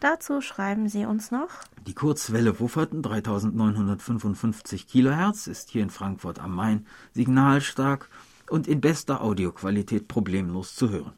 Dazu 0.00 0.42
schreiben 0.42 0.90
sie 0.90 1.06
uns 1.06 1.30
noch. 1.30 1.48
Die 1.86 1.94
Kurzwelle 1.94 2.60
Wufferten 2.60 3.02
3955 3.02 4.86
kHz 4.86 5.46
ist 5.46 5.70
hier 5.70 5.82
in 5.82 5.88
Frankfurt 5.88 6.40
am 6.40 6.54
Main 6.54 6.86
signalstark 7.14 8.10
und 8.50 8.68
in 8.68 8.82
bester 8.82 9.22
Audioqualität 9.22 10.08
problemlos 10.08 10.74
zu 10.74 10.90
hören. 10.90 11.14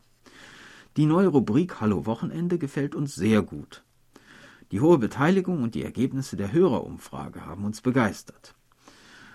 Die 0.97 1.07
neue 1.07 1.27
Rubrik 1.27 1.81
Hallo 1.81 2.07
Wochenende 2.07 2.59
gefällt 2.59 2.95
uns 2.95 3.17
sehr 3.17 3.43
gut. 3.43 3.83
Die 4.73 4.81
hohe 4.81 4.99
Beteiligung 4.99 5.63
und 5.63 5.77
die 5.77 5.85
Ergebnisse 5.85 6.37
der 6.37 6.51
Hörerumfrage 6.51 7.45
haben 7.45 7.65
uns 7.65 7.83
begeistert. 7.83 8.55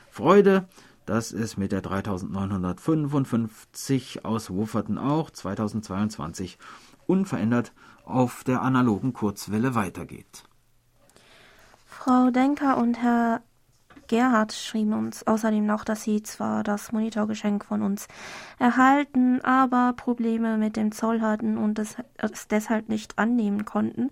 Freude, 0.10 0.67
dass 1.06 1.32
es 1.32 1.56
mit 1.58 1.71
der 1.71 1.82
3955 1.82 4.26
aus 4.26 4.50
Wufferten 4.50 4.97
auch 4.97 5.30
2022 5.30 6.58
unverändert 7.06 7.71
auf 8.04 8.43
der 8.43 8.63
analogen 8.63 9.13
Kurzwelle 9.13 9.76
weitergeht. 9.76 10.43
Frau 11.86 12.32
Denker 12.32 12.78
und 12.78 13.00
Herr 13.02 13.41
Gerhard 14.08 14.54
schrieben 14.54 14.93
uns 14.93 15.28
außerdem 15.28 15.65
noch, 15.65 15.84
dass 15.84 16.02
sie 16.02 16.23
zwar 16.23 16.63
das 16.63 16.91
Monitorgeschenk 16.91 17.63
von 17.63 17.84
uns 17.84 18.08
erhalten, 18.58 19.41
aber 19.41 19.93
Probleme 19.93 20.58
mit 20.58 20.78
dem 20.78 20.91
Zoll 20.91 21.21
hatten 21.21 21.58
und 21.58 21.78
es, 21.78 21.97
es 22.17 22.47
deshalb 22.47 22.89
nicht 22.89 23.19
annehmen 23.19 23.65
konnten. 23.65 24.10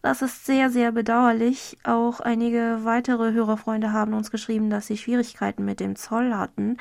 Das 0.00 0.22
ist 0.22 0.46
sehr, 0.46 0.70
sehr 0.70 0.92
bedauerlich. 0.92 1.76
Auch 1.82 2.20
einige 2.20 2.80
weitere 2.84 3.32
Hörerfreunde 3.32 3.92
haben 3.92 4.14
uns 4.14 4.30
geschrieben, 4.30 4.70
dass 4.70 4.86
sie 4.86 4.96
Schwierigkeiten 4.96 5.64
mit 5.64 5.80
dem 5.80 5.96
Zoll 5.96 6.34
hatten. 6.34 6.76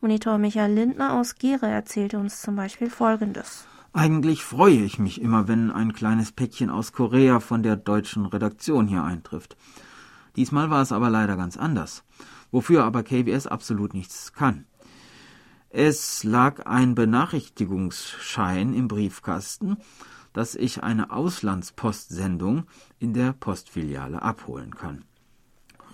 Monitor 0.00 0.38
Michael 0.38 0.72
Lindner 0.72 1.14
aus 1.14 1.36
Gere 1.36 1.66
erzählte 1.66 2.18
uns 2.18 2.42
zum 2.42 2.56
Beispiel 2.56 2.90
Folgendes. 2.90 3.66
Eigentlich 3.92 4.44
freue 4.44 4.82
ich 4.82 4.98
mich 4.98 5.20
immer, 5.20 5.48
wenn 5.48 5.70
ein 5.70 5.92
kleines 5.94 6.32
Päckchen 6.32 6.70
aus 6.70 6.92
Korea 6.92 7.40
von 7.40 7.62
der 7.62 7.76
deutschen 7.76 8.26
Redaktion 8.26 8.86
hier 8.86 9.02
eintrifft. 9.02 9.56
Diesmal 10.36 10.70
war 10.70 10.82
es 10.82 10.92
aber 10.92 11.10
leider 11.10 11.36
ganz 11.36 11.56
anders, 11.56 12.04
wofür 12.52 12.84
aber 12.84 13.02
KBS 13.02 13.46
absolut 13.46 13.94
nichts 13.94 14.32
kann. 14.32 14.66
Es 15.70 16.24
lag 16.24 16.66
ein 16.66 16.94
Benachrichtigungsschein 16.94 18.74
im 18.74 18.86
Briefkasten, 18.86 19.76
dass 20.32 20.54
ich 20.54 20.82
eine 20.82 21.10
Auslandspostsendung 21.10 22.66
in 22.98 23.14
der 23.14 23.32
Postfiliale 23.32 24.22
abholen 24.22 24.74
kann. 24.74 25.04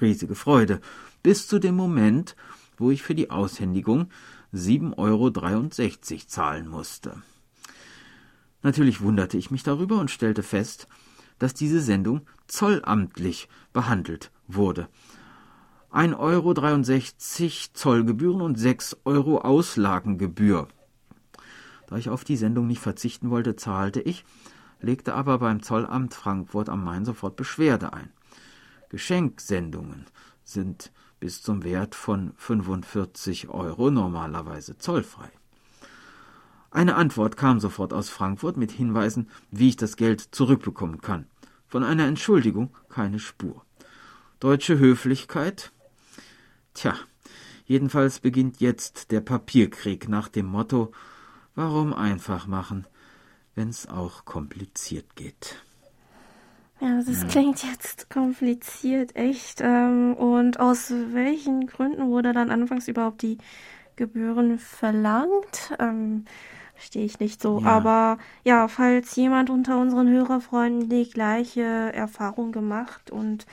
Riesige 0.00 0.34
Freude, 0.34 0.80
bis 1.22 1.48
zu 1.48 1.58
dem 1.58 1.74
Moment, 1.74 2.36
wo 2.76 2.90
ich 2.90 3.02
für 3.02 3.14
die 3.14 3.30
Aushändigung 3.30 4.10
7,63 4.54 4.94
Euro 4.98 5.30
zahlen 6.26 6.68
musste. 6.68 7.22
Natürlich 8.62 9.00
wunderte 9.00 9.38
ich 9.38 9.50
mich 9.50 9.62
darüber 9.62 9.98
und 9.98 10.10
stellte 10.10 10.42
fest, 10.42 10.88
dass 11.38 11.54
diese 11.54 11.80
Sendung 11.80 12.22
zollamtlich 12.46 13.48
behandelt 13.72 14.30
wurde. 14.48 14.88
1,63 15.92 16.14
Euro 16.18 16.54
Zollgebühren 17.72 18.40
und 18.40 18.58
6 18.58 18.98
Euro 19.04 19.38
Auslagengebühr. 19.38 20.68
Da 21.86 21.96
ich 21.96 22.08
auf 22.08 22.24
die 22.24 22.36
Sendung 22.36 22.66
nicht 22.66 22.80
verzichten 22.80 23.30
wollte, 23.30 23.56
zahlte 23.56 24.00
ich, 24.00 24.24
legte 24.80 25.14
aber 25.14 25.38
beim 25.38 25.62
Zollamt 25.62 26.14
Frankfurt 26.14 26.68
am 26.68 26.84
Main 26.84 27.04
sofort 27.04 27.36
Beschwerde 27.36 27.92
ein. 27.92 28.10
Geschenksendungen 28.88 30.06
sind 30.44 30.92
bis 31.20 31.42
zum 31.42 31.64
Wert 31.64 31.94
von 31.94 32.32
45 32.36 33.48
Euro 33.48 33.90
normalerweise 33.90 34.78
zollfrei. 34.78 35.30
Eine 36.70 36.96
Antwort 36.96 37.36
kam 37.36 37.58
sofort 37.58 37.92
aus 37.92 38.10
Frankfurt 38.10 38.56
mit 38.56 38.70
Hinweisen, 38.70 39.30
wie 39.50 39.68
ich 39.70 39.76
das 39.76 39.96
Geld 39.96 40.20
zurückbekommen 40.20 41.00
kann. 41.00 41.26
Von 41.66 41.82
einer 41.82 42.06
Entschuldigung 42.06 42.76
keine 42.88 43.18
Spur. 43.18 43.64
Deutsche 44.40 44.78
Höflichkeit? 44.78 45.72
Tja, 46.74 46.94
jedenfalls 47.64 48.20
beginnt 48.20 48.60
jetzt 48.60 49.10
der 49.10 49.22
Papierkrieg 49.22 50.08
nach 50.08 50.28
dem 50.28 50.46
Motto 50.46 50.92
Warum 51.56 51.92
einfach 51.92 52.46
machen, 52.46 52.86
wenn's 53.56 53.88
auch 53.88 54.24
kompliziert 54.24 55.16
geht. 55.16 55.56
Ja, 56.80 57.00
das 57.02 57.22
ja. 57.22 57.28
klingt 57.28 57.64
jetzt 57.64 58.10
kompliziert, 58.10 59.16
echt. 59.16 59.60
Ähm, 59.62 60.14
und 60.14 60.60
aus 60.60 60.92
welchen 61.12 61.66
Gründen 61.66 62.08
wurde 62.08 62.32
dann 62.32 62.50
anfangs 62.50 62.86
überhaupt 62.86 63.22
die 63.22 63.38
Gebühren 63.96 64.58
verlangt? 64.58 65.72
Ähm, 65.80 66.26
Verstehe 66.76 67.06
ich 67.06 67.20
nicht 67.20 67.40
so. 67.40 67.60
Ja. 67.60 67.68
Aber 67.68 68.18
ja, 68.44 68.68
falls 68.68 69.16
jemand 69.16 69.48
unter 69.48 69.78
unseren 69.78 70.08
Hörerfreunden 70.08 70.90
die 70.90 71.08
gleiche 71.08 71.62
Erfahrung 71.62 72.52
gemacht 72.52 73.10
und 73.10 73.46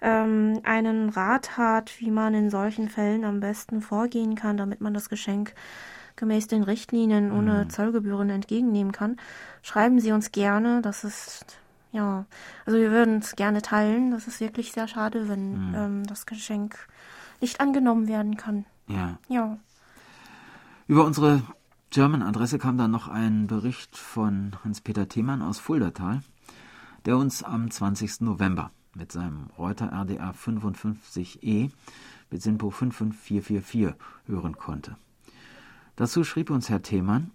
ähm, 0.00 0.60
einen 0.64 1.10
Rat 1.10 1.58
hat, 1.58 2.00
wie 2.00 2.10
man 2.10 2.32
in 2.32 2.48
solchen 2.48 2.88
Fällen 2.88 3.24
am 3.24 3.40
besten 3.40 3.82
vorgehen 3.82 4.34
kann, 4.34 4.56
damit 4.56 4.80
man 4.80 4.94
das 4.94 5.10
Geschenk 5.10 5.52
gemäß 6.18 6.46
den 6.48 6.62
Richtlinien 6.62 7.32
ohne 7.32 7.64
mhm. 7.64 7.70
Zollgebühren 7.70 8.28
entgegennehmen 8.28 8.92
kann, 8.92 9.16
schreiben 9.62 10.00
Sie 10.00 10.12
uns 10.12 10.32
gerne. 10.32 10.82
Das 10.82 11.04
ist 11.04 11.58
ja, 11.92 12.26
also 12.66 12.78
wir 12.78 12.90
würden 12.90 13.18
es 13.18 13.34
gerne 13.36 13.62
teilen. 13.62 14.10
Das 14.10 14.26
ist 14.26 14.40
wirklich 14.40 14.72
sehr 14.72 14.88
schade, 14.88 15.28
wenn 15.28 15.70
mhm. 15.70 15.74
ähm, 15.74 16.06
das 16.06 16.26
Geschenk 16.26 16.76
nicht 17.40 17.60
angenommen 17.60 18.08
werden 18.08 18.36
kann. 18.36 18.66
Ja. 18.88 19.18
Ja. 19.28 19.58
Über 20.86 21.04
unsere 21.04 21.42
German-Adresse 21.90 22.58
kam 22.58 22.76
dann 22.76 22.90
noch 22.90 23.08
ein 23.08 23.46
Bericht 23.46 23.96
von 23.96 24.56
Hans-Peter 24.64 25.08
Themann 25.08 25.42
aus 25.42 25.58
Fuldatal, 25.58 26.20
der 27.06 27.16
uns 27.16 27.42
am 27.42 27.70
20. 27.70 28.20
November 28.20 28.70
mit 28.94 29.12
seinem 29.12 29.48
Reuter 29.56 29.92
RDA 29.92 30.32
55E 30.32 31.70
mit 32.30 32.42
SINPO 32.42 32.70
55444 32.70 33.94
hören 34.26 34.56
konnte. 34.56 34.96
Dazu 35.98 36.22
schrieb 36.22 36.50
uns 36.50 36.68
Herr 36.68 36.80
Themann, 36.80 37.32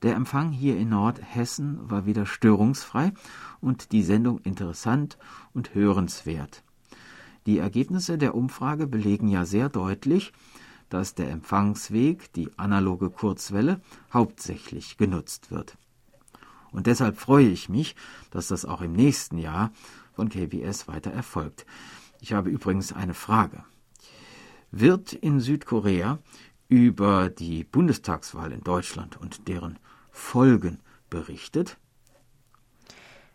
der 0.00 0.14
Empfang 0.14 0.50
hier 0.50 0.78
in 0.78 0.88
Nordhessen 0.88 1.90
war 1.90 2.06
wieder 2.06 2.24
störungsfrei 2.24 3.12
und 3.60 3.92
die 3.92 4.02
Sendung 4.02 4.38
interessant 4.38 5.18
und 5.52 5.74
hörenswert. 5.74 6.62
Die 7.44 7.58
Ergebnisse 7.58 8.16
der 8.16 8.34
Umfrage 8.34 8.86
belegen 8.86 9.28
ja 9.28 9.44
sehr 9.44 9.68
deutlich, 9.68 10.32
dass 10.88 11.14
der 11.14 11.30
Empfangsweg, 11.30 12.32
die 12.32 12.48
analoge 12.56 13.10
Kurzwelle, 13.10 13.82
hauptsächlich 14.10 14.96
genutzt 14.96 15.50
wird. 15.50 15.76
Und 16.72 16.86
deshalb 16.86 17.18
freue 17.18 17.48
ich 17.48 17.68
mich, 17.68 17.94
dass 18.30 18.48
das 18.48 18.64
auch 18.64 18.80
im 18.80 18.94
nächsten 18.94 19.36
Jahr 19.36 19.70
von 20.14 20.30
KBS 20.30 20.88
weiter 20.88 21.10
erfolgt. 21.10 21.66
Ich 22.22 22.32
habe 22.32 22.48
übrigens 22.48 22.94
eine 22.94 23.12
Frage. 23.12 23.64
Wird 24.72 25.12
in 25.12 25.40
Südkorea 25.40 26.20
über 26.70 27.28
die 27.28 27.64
Bundestagswahl 27.64 28.52
in 28.52 28.62
Deutschland 28.62 29.20
und 29.20 29.48
deren 29.48 29.78
Folgen 30.10 30.78
berichtet? 31.10 31.76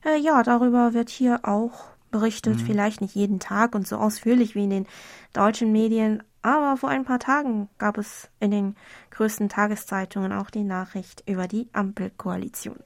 Äh, 0.03 0.17
ja, 0.17 0.41
darüber 0.41 0.93
wird 0.93 1.09
hier 1.09 1.41
auch 1.43 1.85
berichtet, 2.11 2.55
mhm. 2.55 2.65
vielleicht 2.65 3.01
nicht 3.01 3.13
jeden 3.13 3.39
Tag 3.39 3.75
und 3.75 3.87
so 3.87 3.97
ausführlich 3.97 4.55
wie 4.55 4.63
in 4.63 4.69
den 4.69 4.87
deutschen 5.33 5.71
Medien, 5.71 6.23
aber 6.41 6.77
vor 6.77 6.89
ein 6.89 7.03
paar 7.03 7.19
Tagen 7.19 7.69
gab 7.77 7.97
es 7.97 8.29
in 8.39 8.51
den 8.51 8.75
größten 9.11 9.49
Tageszeitungen 9.49 10.31
auch 10.31 10.49
die 10.49 10.63
Nachricht 10.63 11.23
über 11.27 11.47
die 11.47 11.67
Ampelkoalition. 11.73 12.77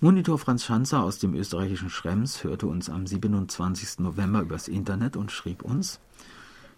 Monitor 0.00 0.38
Franz 0.38 0.64
Schanzer 0.64 1.02
aus 1.02 1.18
dem 1.20 1.34
österreichischen 1.34 1.88
Schrems 1.88 2.44
hörte 2.44 2.66
uns 2.66 2.90
am 2.90 3.06
27. 3.06 4.00
November 4.00 4.42
übers 4.42 4.68
Internet 4.68 5.16
und 5.16 5.32
schrieb 5.32 5.62
uns, 5.62 6.00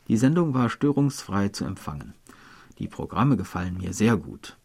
die 0.08 0.16
Sendung 0.16 0.54
war 0.54 0.70
störungsfrei 0.70 1.50
zu 1.50 1.64
empfangen. 1.64 2.14
Die 2.78 2.88
Programme 2.88 3.36
gefallen 3.36 3.76
mir 3.76 3.92
sehr 3.92 4.16
gut. 4.16 4.56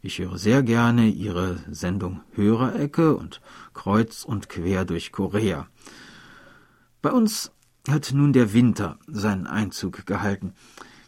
Ich 0.00 0.18
höre 0.18 0.38
sehr 0.38 0.62
gerne 0.62 1.08
Ihre 1.08 1.58
Sendung 1.70 2.20
Hörerecke 2.32 3.16
und 3.16 3.40
Kreuz 3.74 4.24
und 4.24 4.48
Quer 4.48 4.84
durch 4.84 5.10
Korea. 5.10 5.66
Bei 7.02 7.10
uns 7.10 7.50
hat 7.88 8.12
nun 8.12 8.32
der 8.32 8.52
Winter 8.52 8.98
seinen 9.06 9.46
Einzug 9.46 10.06
gehalten. 10.06 10.52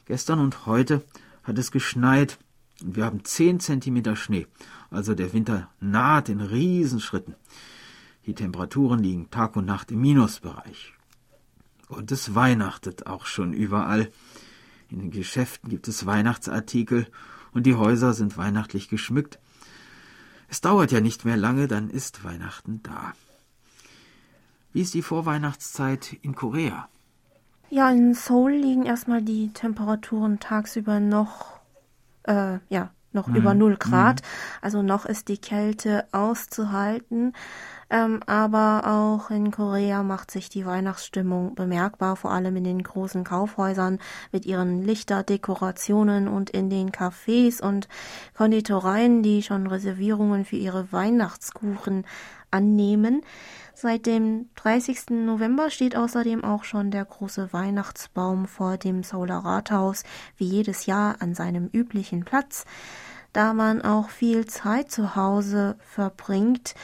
Gestern 0.06 0.40
und 0.40 0.66
heute 0.66 1.04
hat 1.42 1.58
es 1.58 1.70
geschneit 1.70 2.38
und 2.82 2.96
wir 2.96 3.04
haben 3.04 3.24
zehn 3.24 3.60
Zentimeter 3.60 4.16
Schnee. 4.16 4.46
Also 4.90 5.14
der 5.14 5.32
Winter 5.32 5.68
naht 5.80 6.28
in 6.28 6.40
Riesenschritten. 6.40 7.36
Die 8.26 8.34
Temperaturen 8.34 9.00
liegen 9.00 9.30
Tag 9.30 9.56
und 9.56 9.66
Nacht 9.66 9.90
im 9.90 10.00
Minusbereich. 10.00 10.94
Und 11.90 12.12
es 12.12 12.36
weihnachtet 12.36 13.06
auch 13.06 13.26
schon 13.26 13.52
überall. 13.52 14.10
In 14.88 15.00
den 15.00 15.10
Geschäften 15.10 15.68
gibt 15.68 15.88
es 15.88 16.06
Weihnachtsartikel 16.06 17.06
und 17.52 17.66
die 17.66 17.74
Häuser 17.74 18.12
sind 18.12 18.36
weihnachtlich 18.36 18.88
geschmückt. 18.88 19.40
Es 20.48 20.60
dauert 20.60 20.92
ja 20.92 21.00
nicht 21.00 21.24
mehr 21.24 21.36
lange, 21.36 21.66
dann 21.66 21.90
ist 21.90 22.22
Weihnachten 22.22 22.80
da. 22.84 23.12
Wie 24.72 24.82
ist 24.82 24.94
die 24.94 25.02
Vorweihnachtszeit 25.02 26.12
in 26.22 26.36
Korea? 26.36 26.88
Ja, 27.70 27.90
in 27.90 28.14
Seoul 28.14 28.52
liegen 28.52 28.86
erstmal 28.86 29.22
die 29.22 29.52
Temperaturen 29.52 30.38
tagsüber 30.38 31.00
noch, 31.00 31.58
äh, 32.22 32.58
ja, 32.68 32.90
noch 33.12 33.28
mhm. 33.28 33.36
über 33.36 33.54
0 33.54 33.76
Grad. 33.76 34.22
Mhm. 34.22 34.26
Also 34.62 34.82
noch 34.82 35.06
ist 35.06 35.28
die 35.28 35.38
Kälte 35.38 36.04
auszuhalten. 36.12 37.32
Ähm, 37.92 38.20
aber 38.26 38.82
auch 38.86 39.30
in 39.30 39.50
Korea 39.50 40.04
macht 40.04 40.30
sich 40.30 40.48
die 40.48 40.64
Weihnachtsstimmung 40.64 41.56
bemerkbar, 41.56 42.14
vor 42.14 42.30
allem 42.30 42.56
in 42.56 42.62
den 42.62 42.82
großen 42.84 43.24
Kaufhäusern 43.24 43.98
mit 44.30 44.46
ihren 44.46 44.84
Lichterdekorationen 44.84 46.28
und 46.28 46.50
in 46.50 46.70
den 46.70 46.92
Cafés 46.92 47.60
und 47.60 47.88
Konditoreien, 48.36 49.24
die 49.24 49.42
schon 49.42 49.66
Reservierungen 49.66 50.44
für 50.44 50.56
ihre 50.56 50.92
Weihnachtskuchen 50.92 52.04
annehmen. 52.50 53.22
Seit 53.74 54.06
dem 54.06 54.50
30. 54.56 55.10
November 55.10 55.70
steht 55.70 55.96
außerdem 55.96 56.44
auch 56.44 56.64
schon 56.64 56.90
der 56.90 57.04
große 57.04 57.52
Weihnachtsbaum 57.52 58.46
vor 58.46 58.76
dem 58.76 59.02
Solar 59.02 59.44
Rathaus, 59.44 60.02
wie 60.36 60.44
jedes 60.44 60.86
Jahr 60.86 61.16
an 61.20 61.34
seinem 61.34 61.68
üblichen 61.72 62.24
Platz. 62.24 62.64
Da 63.32 63.54
man 63.54 63.80
auch 63.80 64.10
viel 64.10 64.46
Zeit 64.46 64.90
zu 64.90 65.16
Hause 65.16 65.76
verbringt, 65.78 66.74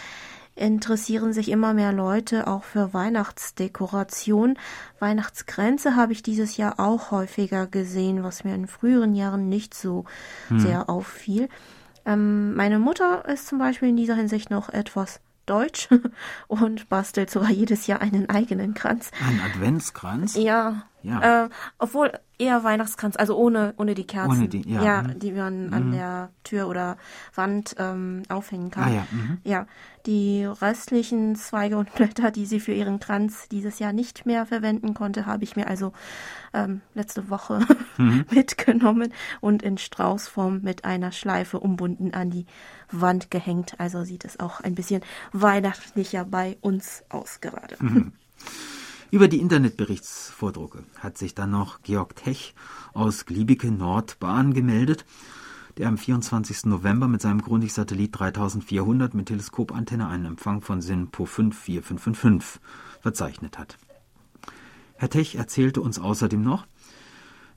interessieren 0.55 1.33
sich 1.33 1.51
immer 1.51 1.75
mehr 1.75 1.93
Leute 1.93 2.47
auch 2.47 2.65
für 2.65 2.95
Weihnachtsdekoration. 2.95 4.59
Weihnachtsgrenze 4.99 5.97
habe 5.97 6.13
ich 6.13 6.23
dieses 6.23 6.57
Jahr 6.57 6.81
auch 6.81 7.11
häufiger 7.11 7.67
gesehen, 7.67 8.25
was 8.25 8.43
mir 8.43 8.55
in 8.55 8.67
früheren 8.67 9.15
Jahren 9.15 9.49
nicht 9.49 9.75
so 9.75 10.07
hm. 10.49 10.59
sehr 10.59 10.89
auffiel. 10.89 11.49
Ähm, 12.07 12.55
meine 12.55 12.79
Mutter 12.79 13.29
ist 13.29 13.49
zum 13.49 13.59
Beispiel 13.59 13.91
in 13.91 13.97
dieser 13.97 14.15
Hinsicht 14.15 14.51
noch 14.51 14.71
etwas 14.71 15.21
Deutsch 15.47 15.89
und 16.49 16.89
bastelt 16.89 17.31
sogar 17.31 17.51
jedes 17.51 17.87
Jahr 17.87 18.01
einen 18.01 18.29
eigenen 18.29 18.75
Kranz. 18.75 19.11
Ein 19.27 19.41
Adventskranz? 19.41 20.35
Ja. 20.35 20.83
Ja. 21.03 21.45
Äh, 21.45 21.49
obwohl 21.79 22.13
eher 22.39 22.65
Weihnachtskranz, 22.65 23.17
also 23.17 23.37
ohne, 23.37 23.75
ohne 23.77 23.95
die 23.95 24.07
Kerzen. 24.07 24.39
Ohne 24.39 24.49
die, 24.49 24.69
ja. 24.69 24.83
ja 24.83 25.03
mhm. 25.03 25.19
die 25.19 25.33
man 25.33 25.67
mhm. 25.67 25.73
an 25.73 25.93
der 25.93 26.31
Tür 26.43 26.69
oder 26.69 26.97
Wand 27.35 27.77
ähm, 27.79 28.23
aufhängen 28.29 28.71
kann. 28.71 28.85
Ah, 28.85 28.91
ja. 28.91 29.07
Mhm. 29.11 29.39
ja. 29.45 29.67
Die 30.07 30.45
restlichen 30.45 31.35
Zweige 31.35 31.77
und 31.77 31.93
Blätter, 31.95 32.31
die 32.31 32.47
sie 32.47 32.61
für 32.61 32.73
ihren 32.73 33.01
Kranz 33.01 33.49
dieses 33.49 33.79
Jahr 33.79 33.93
nicht 33.93 34.27
mehr 34.27 34.47
verwenden 34.47 34.95
konnte, 34.95 35.27
habe 35.27 35.45
ich 35.45 35.57
mir 35.57 35.67
also 35.67 35.93
ähm, 36.55 36.81
letzte 36.95 37.31
Woche 37.31 37.61
mhm. 37.97 38.25
mitgenommen 38.31 39.13
und 39.41 39.63
in 39.63 39.79
Straußform 39.79 40.61
mit 40.63 40.85
einer 40.85 41.13
Schleife 41.13 41.61
umbunden 41.61 42.15
an 42.15 42.31
die 42.31 42.47
Wand 42.91 43.31
gehängt. 43.31 43.79
Also 43.79 44.05
sieht 44.05 44.25
es 44.25 44.39
auch 44.41 44.61
ein 44.61 44.75
bisschen 44.75 45.03
weihnachtlicher 45.33 46.25
bei 46.25 46.57
uns 46.61 47.05
aus 47.09 47.41
gerade. 47.41 47.77
Über 49.11 49.29
die 49.29 49.41
Internetberichtsvordrucke 49.41 50.85
hat 50.99 51.17
sich 51.17 51.35
dann 51.35 51.51
noch 51.51 51.83
Georg 51.83 52.17
Tech 52.17 52.55
aus 52.93 53.25
Gliebeke 53.25 53.71
Nordbahn 53.71 54.53
gemeldet. 54.53 55.05
der 55.77 55.89
am 55.89 55.99
24. 55.99 56.65
November 56.65 57.07
mit 57.07 57.21
seinem 57.21 57.43
Grundig-Satellit 57.43 58.19
3400 58.19 59.13
mit 59.13 59.27
Teleskopantenne 59.27 60.09
einen 60.09 60.25
Empfang 60.25 60.63
von 60.63 60.81
SINPO 60.81 61.27
54555 61.27 62.63
verzeichnet 63.03 63.59
hat. 63.59 63.77
Herr 64.95 65.11
Tech 65.11 65.35
erzählte 65.35 65.83
uns 65.83 65.99
außerdem 65.99 66.41
noch, 66.41 66.67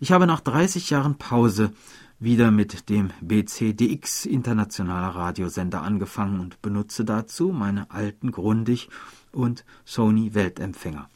ich 0.02 0.12
habe 0.12 0.28
nach 0.28 0.42
30 0.42 0.90
Jahren 0.90 1.18
Pause 1.18 1.72
wieder 2.20 2.52
mit 2.52 2.90
dem 2.90 3.12
BCDX 3.22 4.26
internationaler 4.26 5.16
Radiosender 5.16 5.82
angefangen 5.82 6.42
und 6.42 6.62
benutze 6.62 7.06
dazu 7.06 7.54
meine 7.54 7.90
alten 7.90 8.32
Grundig 8.32 8.90
und 9.32 9.64
Sony 9.86 10.34
Weltempfänger. 10.34 11.10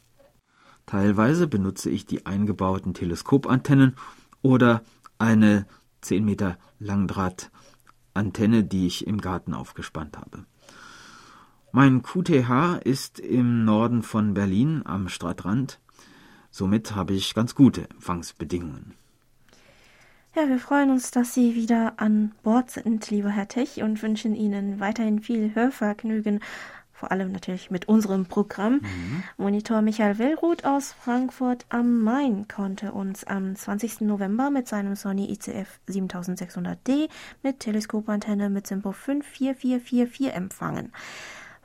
Teilweise 0.86 1.46
benutze 1.46 1.90
ich 1.90 2.06
die 2.06 2.26
eingebauten 2.26 2.94
Teleskopantennen 2.94 3.96
oder 4.42 4.82
eine 5.18 5.66
10 6.02 6.24
Meter 6.24 6.58
Langdrahtantenne, 6.78 8.64
die 8.64 8.86
ich 8.86 9.06
im 9.06 9.20
Garten 9.20 9.54
aufgespannt 9.54 10.18
habe. 10.18 10.44
Mein 11.72 12.02
QTH 12.02 12.78
ist 12.84 13.18
im 13.18 13.64
Norden 13.64 14.02
von 14.02 14.34
Berlin 14.34 14.82
am 14.84 15.08
Stadtrand. 15.08 15.80
Somit 16.50 16.94
habe 16.94 17.14
ich 17.14 17.34
ganz 17.34 17.56
gute 17.56 17.90
Empfangsbedingungen. 17.90 18.94
Ja, 20.36 20.48
wir 20.48 20.58
freuen 20.58 20.90
uns, 20.90 21.10
dass 21.10 21.32
Sie 21.32 21.54
wieder 21.54 21.94
an 21.96 22.32
Bord 22.42 22.70
sind, 22.70 23.08
lieber 23.10 23.30
Herr 23.30 23.48
Tech, 23.48 23.82
und 23.82 24.02
wünschen 24.02 24.34
Ihnen 24.34 24.80
weiterhin 24.80 25.20
viel 25.20 25.54
Hörvergnügen 25.54 26.40
vor 26.94 27.10
allem 27.10 27.32
natürlich 27.32 27.70
mit 27.70 27.88
unserem 27.88 28.24
Programm. 28.24 28.74
Mhm. 28.74 29.22
Monitor 29.36 29.82
Michael 29.82 30.18
Willruth 30.18 30.64
aus 30.64 30.92
Frankfurt 30.92 31.66
am 31.68 32.00
Main 32.00 32.48
konnte 32.48 32.92
uns 32.92 33.24
am 33.24 33.54
20. 33.54 34.02
November 34.02 34.50
mit 34.50 34.68
seinem 34.68 34.94
Sony 34.94 35.30
ICF 35.30 35.80
7600D 35.88 37.10
mit 37.42 37.60
Teleskopantenne 37.60 38.48
mit 38.48 38.66
Simpo 38.66 38.92
54444 38.92 40.32
empfangen. 40.32 40.92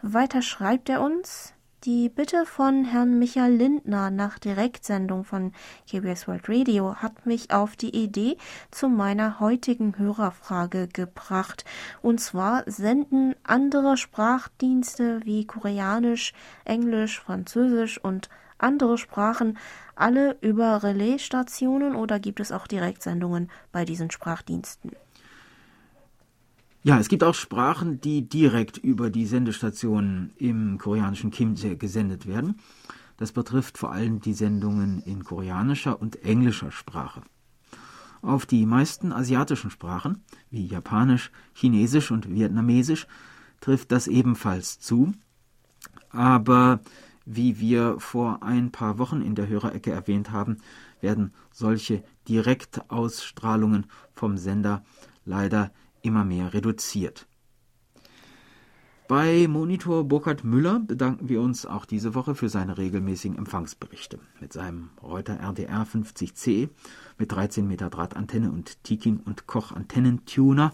Weiter 0.02 0.42
schreibt 0.42 0.90
er 0.90 1.02
uns, 1.02 1.54
die 1.86 2.10
Bitte 2.10 2.46
von 2.46 2.84
Herrn 2.84 3.20
Michael 3.20 3.54
Lindner 3.54 4.10
nach 4.12 4.38
Direktsendung 4.38 5.24
von 5.24 5.54
KBS 5.90 6.28
World 6.28 6.50
Radio 6.50 6.96
hat 6.96 7.26
mich 7.26 7.52
auf 7.52 7.78
die 7.78 7.96
Idee 7.96 8.38
zu 8.70 8.90
meiner 8.90 9.40
heutigen 9.40 9.98
Hörerfrage 9.98 10.90
gebracht. 10.90 11.64
Und 12.02 12.20
zwar 12.20 12.64
senden 12.66 13.34
andere 13.44 13.96
Sprachdienste 13.96 15.22
wie 15.24 15.46
Koreanisch, 15.46 16.34
Englisch, 16.66 17.20
Französisch 17.22 17.98
und 18.04 18.30
andere 18.58 18.98
Sprachen 18.98 19.58
alle 19.96 20.38
über 20.42 20.84
Relaisstationen 20.84 21.96
oder 21.96 22.20
gibt 22.20 22.42
es 22.42 22.52
auch 22.52 22.68
Direktsendungen 22.68 23.50
bei 23.72 23.86
diesen 23.86 24.12
Sprachdiensten? 24.12 24.92
Ja, 26.82 26.98
es 26.98 27.10
gibt 27.10 27.26
auch 27.26 27.36
Sprachen, 27.36 28.00
die 28.00 28.30
direkt 28.30 28.78
über 28.78 29.10
die 29.10 29.26
Sendestationen 29.26 30.32
im 30.38 30.78
koreanischen 30.78 31.30
Kimje 31.30 31.76
gesendet 31.76 32.26
werden. 32.26 32.56
Das 33.18 33.34
betrifft 33.34 33.78
vor 33.78 33.92
allem 33.92 34.22
die 34.22 34.34
Sendungen 34.34 35.02
in 35.02 35.26
koreanischer 35.26 36.02
und 36.02 36.24
englischer 36.24 36.72
Sprache. 36.72 37.22
Auf 38.22 38.46
die 38.46 38.66
meisten 38.66 39.12
asiatischen 39.12 39.72
Sprachen, 39.72 40.24
wie 40.52 40.66
Japanisch, 40.66 41.32
Chinesisch 41.54 42.12
und 42.12 42.30
Vietnamesisch, 42.30 43.08
trifft 43.60 43.92
das 43.92 44.08
ebenfalls 44.08 44.80
zu. 44.80 45.12
Aber 46.12 46.80
wie 47.26 47.60
wir 47.60 48.00
vor 48.00 48.42
ein 48.42 48.72
paar 48.72 48.98
Wochen 48.98 49.22
in 49.22 49.36
der 49.36 49.50
Hörerecke 49.50 49.92
erwähnt 49.92 50.32
haben, 50.32 50.58
werden 51.02 51.34
solche 51.52 52.04
Direktausstrahlungen 52.30 53.86
vom 54.14 54.38
Sender 54.38 54.84
leider 55.26 55.72
immer 56.02 56.26
mehr 56.26 56.54
reduziert. 56.54 57.28
Bei 59.10 59.48
Monitor 59.48 60.04
Burkhard 60.04 60.44
Müller 60.44 60.82
bedanken 60.82 61.30
wir 61.30 61.42
uns 61.42 61.66
auch 61.66 61.86
diese 61.86 62.14
Woche 62.14 62.36
für 62.36 62.48
seine 62.48 62.78
regelmäßigen 62.78 63.40
Empfangsberichte. 63.40 64.20
Mit 64.40 64.54
seinem 64.54 64.92
Reuter 65.02 65.40
RDR 65.40 65.84
50C 65.84 66.70
mit 67.18 67.32
13 67.32 67.68
Meter 67.68 67.90
Drahtantenne 67.90 68.52
und 68.52 68.84
Tiking 68.84 69.20
und 69.26 69.48
Koch 69.48 69.72
Antennentuner 69.72 70.74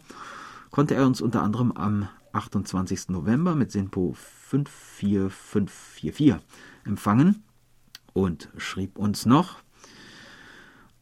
konnte 0.69 0.95
er 0.95 1.05
uns 1.07 1.21
unter 1.21 1.43
anderem 1.43 1.71
am 1.71 2.09
28. 2.33 3.07
November 3.07 3.55
mit 3.55 3.71
SINPO 3.71 4.17
54544 4.49 6.35
empfangen 6.83 7.45
und 8.11 8.49
schrieb 8.57 8.97
uns 8.97 9.25
noch 9.25 9.59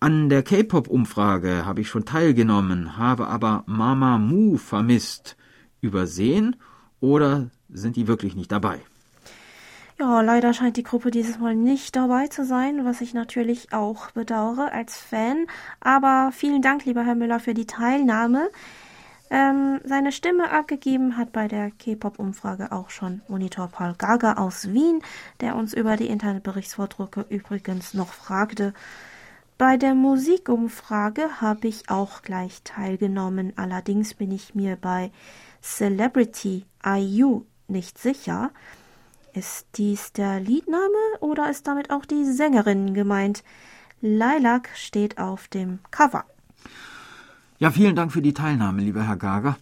an 0.04 0.28
der 0.28 0.44
K-Pop-Umfrage 0.44 1.66
habe 1.66 1.80
ich 1.80 1.88
schon 1.88 2.04
teilgenommen, 2.04 2.98
habe 2.98 3.28
aber 3.28 3.64
Mama 3.68 4.18
Mu 4.18 4.58
vermisst. 4.58 5.38
Übersehen 5.80 6.58
oder 7.00 7.52
sind 7.70 7.96
die 7.96 8.06
wirklich 8.06 8.36
nicht 8.36 8.52
dabei? 8.52 8.80
Ja, 9.98 10.20
leider 10.20 10.54
scheint 10.54 10.76
die 10.76 10.84
Gruppe 10.84 11.10
dieses 11.10 11.40
Mal 11.40 11.56
nicht 11.56 11.96
dabei 11.96 12.28
zu 12.28 12.44
sein, 12.44 12.84
was 12.84 13.00
ich 13.00 13.14
natürlich 13.14 13.72
auch 13.72 14.12
bedauere 14.12 14.74
als 14.74 14.98
Fan. 14.98 15.48
Aber 15.80 16.32
vielen 16.34 16.62
Dank, 16.62 16.84
lieber 16.84 17.06
Herr 17.06 17.16
Müller, 17.16 17.40
für 17.40 17.54
die 17.54 17.68
Teilnahme. 17.68 18.50
Ähm, 19.30 19.80
seine 19.86 20.12
Stimme 20.12 20.52
abgegeben 20.52 21.16
hat 21.16 21.32
bei 21.32 21.48
der 21.48 21.72
K-Pop-Umfrage 21.72 22.74
auch 22.74 22.90
schon 22.90 23.22
Monitor 23.30 23.70
Paul 23.70 23.96
Gaga 23.98 24.34
aus 24.34 24.74
Wien, 24.74 25.02
der 25.40 25.56
uns 25.56 25.74
über 25.74 25.96
die 25.96 26.08
Internetberichtsvordrucke 26.08 27.26
übrigens 27.30 27.94
noch 27.94 28.12
fragte, 28.12 28.74
bei 29.58 29.78
der 29.78 29.96
Musikumfrage 29.96 31.42
habe 31.42 31.68
ich 31.68 31.90
auch 31.90 32.22
gleich 32.22 32.62
teilgenommen, 32.64 33.54
allerdings 33.56 34.14
bin 34.14 34.32
ich 34.32 34.56
mir 34.56 34.76
bei 34.76 35.12
Celebrity 35.62 36.66
IU 36.86 37.44
nicht 37.68 37.98
sicher. 37.98 38.52
Ist 39.34 39.68
dies 39.76 40.14
der 40.14 40.40
Liedname 40.40 41.20
oder 41.20 41.50
ist 41.50 41.68
damit 41.68 41.90
auch 41.92 42.06
die 42.06 42.26
Sängerin 42.26 42.94
gemeint? 42.94 43.44
Lilac 44.02 44.70
steht 44.76 45.18
auf 45.18 45.48
dem 45.48 45.80
Cover. 45.90 46.26
Ja, 47.58 47.72
vielen 47.72 47.96
Dank 47.96 48.12
für 48.12 48.22
die 48.22 48.34
Teilnahme, 48.34 48.82
lieber 48.82 49.08
Herr 49.08 49.18
Gager. 49.18 49.58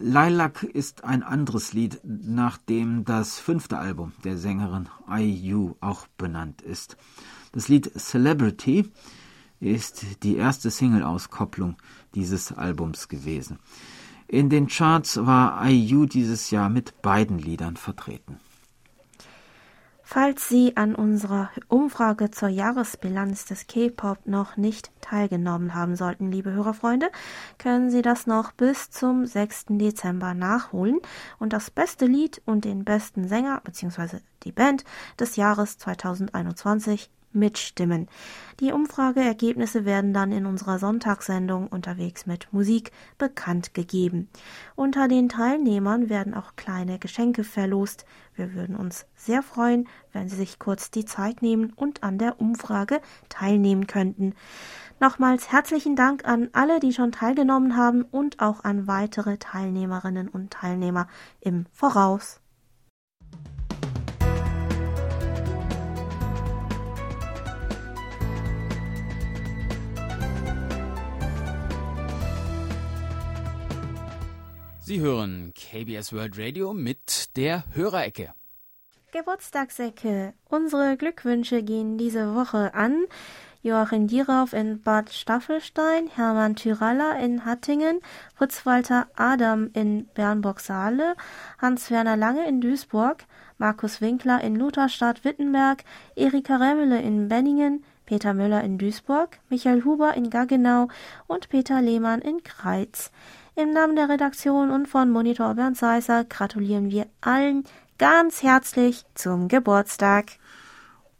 Lilac 0.00 0.62
ist 0.62 1.04
ein 1.04 1.22
anderes 1.22 1.72
Lied, 1.72 2.00
nach 2.04 2.58
dem 2.58 3.04
das 3.04 3.38
fünfte 3.38 3.78
Album 3.78 4.12
der 4.24 4.36
Sängerin 4.36 4.88
IU 5.08 5.74
auch 5.80 6.06
benannt 6.18 6.62
ist. 6.62 6.96
Das 7.52 7.68
Lied 7.68 7.90
Celebrity 7.98 8.90
ist 9.60 10.22
die 10.22 10.36
erste 10.36 10.70
Single-Auskopplung 10.70 11.76
dieses 12.14 12.52
Albums 12.52 13.08
gewesen. 13.08 13.58
In 14.26 14.50
den 14.50 14.66
Charts 14.66 15.24
war 15.24 15.64
IU 15.68 16.04
dieses 16.04 16.50
Jahr 16.50 16.68
mit 16.68 17.00
beiden 17.02 17.38
Liedern 17.38 17.76
vertreten. 17.76 18.38
Falls 20.10 20.48
Sie 20.48 20.74
an 20.74 20.94
unserer 20.94 21.50
Umfrage 21.68 22.30
zur 22.30 22.48
Jahresbilanz 22.48 23.44
des 23.44 23.66
K-Pop 23.66 24.26
noch 24.26 24.56
nicht 24.56 24.90
teilgenommen 25.02 25.74
haben 25.74 25.96
sollten, 25.96 26.32
liebe 26.32 26.50
Hörerfreunde, 26.50 27.10
können 27.58 27.90
Sie 27.90 28.00
das 28.00 28.26
noch 28.26 28.52
bis 28.52 28.90
zum 28.90 29.26
6. 29.26 29.66
Dezember 29.68 30.32
nachholen 30.32 30.98
und 31.38 31.52
das 31.52 31.70
beste 31.70 32.06
Lied 32.06 32.40
und 32.46 32.64
den 32.64 32.84
besten 32.84 33.28
Sänger 33.28 33.60
bzw. 33.64 34.20
die 34.44 34.52
Band 34.52 34.84
des 35.20 35.36
Jahres 35.36 35.76
2021 35.76 37.10
mitstimmen. 37.32 38.08
Die 38.60 38.72
Umfrageergebnisse 38.72 39.84
werden 39.84 40.12
dann 40.12 40.32
in 40.32 40.46
unserer 40.46 40.78
Sonntagssendung 40.78 41.68
unterwegs 41.68 42.26
mit 42.26 42.52
Musik 42.52 42.92
bekannt 43.18 43.74
gegeben. 43.74 44.28
Unter 44.74 45.08
den 45.08 45.28
Teilnehmern 45.28 46.08
werden 46.08 46.34
auch 46.34 46.56
kleine 46.56 46.98
Geschenke 46.98 47.44
verlost. 47.44 48.04
Wir 48.34 48.54
würden 48.54 48.76
uns 48.76 49.06
sehr 49.14 49.42
freuen, 49.42 49.88
wenn 50.12 50.28
Sie 50.28 50.36
sich 50.36 50.58
kurz 50.58 50.90
die 50.90 51.04
Zeit 51.04 51.42
nehmen 51.42 51.72
und 51.74 52.02
an 52.02 52.18
der 52.18 52.40
Umfrage 52.40 53.00
teilnehmen 53.28 53.86
könnten. 53.86 54.34
Nochmals 55.00 55.52
herzlichen 55.52 55.94
Dank 55.94 56.24
an 56.26 56.48
alle, 56.52 56.80
die 56.80 56.92
schon 56.92 57.12
teilgenommen 57.12 57.76
haben 57.76 58.02
und 58.02 58.40
auch 58.40 58.64
an 58.64 58.88
weitere 58.88 59.38
Teilnehmerinnen 59.38 60.28
und 60.28 60.50
Teilnehmer 60.50 61.06
im 61.40 61.66
Voraus. 61.72 62.40
Sie 74.88 75.00
hören 75.00 75.52
KBS 75.52 76.14
World 76.14 76.38
Radio 76.38 76.72
mit 76.72 77.36
der 77.36 77.64
Hörerecke. 77.74 78.32
Geburtstagsecke. 79.12 80.32
Unsere 80.48 80.96
Glückwünsche 80.96 81.62
gehen 81.62 81.98
diese 81.98 82.34
Woche 82.34 82.72
an 82.72 83.04
Joachim 83.60 84.06
Dirauf 84.06 84.54
in 84.54 84.80
Bad 84.80 85.10
Staffelstein, 85.12 86.06
Hermann 86.06 86.56
Tyralla 86.56 87.18
in 87.18 87.44
Hattingen, 87.44 88.00
Fritz 88.34 88.64
Walter 88.64 89.08
Adam 89.14 89.68
in 89.74 90.06
Bernburg-Saale, 90.14 91.16
Hans-Werner 91.60 92.16
Lange 92.16 92.48
in 92.48 92.62
Duisburg, 92.62 93.26
Markus 93.58 94.00
Winkler 94.00 94.42
in 94.42 94.56
Lutherstadt 94.56 95.22
Wittenberg, 95.22 95.84
Erika 96.16 96.56
Remmele 96.56 97.02
in 97.02 97.28
Benningen, 97.28 97.84
Peter 98.06 98.32
Müller 98.32 98.64
in 98.64 98.78
Duisburg, 98.78 99.38
Michael 99.50 99.84
Huber 99.84 100.14
in 100.14 100.30
Gaggenau 100.30 100.88
und 101.26 101.50
Peter 101.50 101.82
Lehmann 101.82 102.22
in 102.22 102.42
Kreiz. 102.42 103.10
Im 103.60 103.72
Namen 103.72 103.96
der 103.96 104.08
Redaktion 104.08 104.70
und 104.70 104.86
von 104.86 105.10
Monitor 105.10 105.52
Bernd 105.56 105.76
Seisser 105.76 106.22
gratulieren 106.24 106.92
wir 106.92 107.08
allen 107.20 107.64
ganz 107.98 108.44
herzlich 108.44 109.04
zum 109.14 109.48
Geburtstag. 109.48 110.26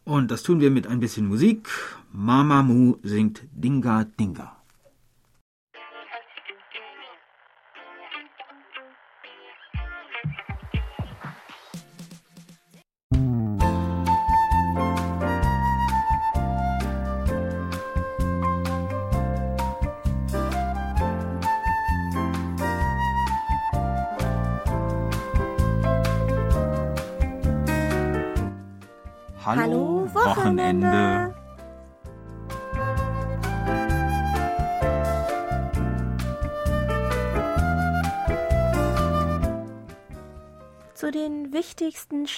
Und 0.04 0.30
das 0.30 0.44
tun 0.44 0.60
wir 0.60 0.70
mit 0.70 0.86
ein 0.86 1.00
bisschen 1.00 1.26
Musik. 1.26 1.68
Mama 2.12 2.62
Mu 2.62 2.94
singt 3.02 3.42
Dinga 3.50 4.04
Dinga. 4.04 4.57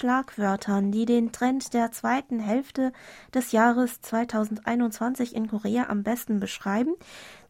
Schlagwörtern, 0.01 0.91
die 0.91 1.05
den 1.05 1.31
Trend 1.31 1.75
der 1.75 1.91
zweiten 1.91 2.39
Hälfte 2.39 2.91
des 3.35 3.51
Jahres 3.51 4.01
2021 4.01 5.35
in 5.35 5.47
Korea 5.47 5.89
am 5.89 6.01
besten 6.01 6.39
beschreiben, 6.39 6.95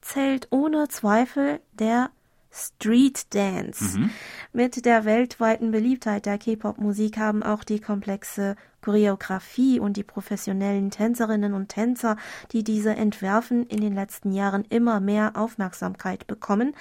zählt 0.02 0.48
ohne 0.50 0.90
Zweifel 0.90 1.62
der 1.72 2.10
Street 2.52 3.34
Dance. 3.34 3.98
Mhm. 3.98 4.10
Mit 4.52 4.84
der 4.84 5.06
weltweiten 5.06 5.72
Beliebtheit 5.72 6.26
der 6.26 6.38
K-Pop-Musik 6.38 7.18
haben 7.18 7.42
auch 7.42 7.64
die 7.64 7.80
komplexe 7.80 8.58
Choreografie 8.82 9.80
und 9.80 9.96
die 9.96 10.04
professionellen 10.04 10.92
Tänzerinnen 10.92 11.54
und 11.54 11.70
Tänzer, 11.70 12.18
die 12.52 12.66
diese 12.66 12.94
entwerfen, 12.94 13.66
in 13.68 13.80
den 13.80 13.96
letzten 13.96 14.34
Jahren 14.34 14.66
immer 14.68 15.00
mehr 15.00 15.38
Aufmerksamkeit 15.38 16.28
bekommen. 16.28 16.76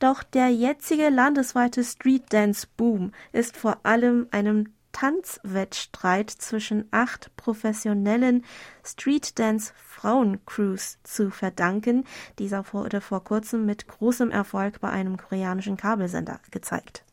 Doch 0.00 0.24
der 0.24 0.48
jetzige 0.48 1.10
landesweite 1.10 1.84
Street 1.84 2.32
Dance 2.32 2.66
Boom 2.76 3.12
ist 3.30 3.56
vor 3.56 3.78
allem 3.84 4.26
einem 4.32 4.73
Tanzwettstreit 4.94 6.30
zwischen 6.30 6.86
acht 6.92 7.36
professionellen 7.36 8.44
Street 8.82 9.38
Dance 9.38 9.74
Frauencrews 9.76 10.98
zu 11.02 11.30
verdanken. 11.30 12.04
Dieser 12.38 12.64
wurde 12.72 13.00
vor 13.02 13.22
kurzem 13.24 13.66
mit 13.66 13.88
großem 13.88 14.30
Erfolg 14.30 14.80
bei 14.80 14.88
einem 14.88 15.18
koreanischen 15.18 15.76
Kabelsender 15.76 16.40
gezeigt. 16.50 17.04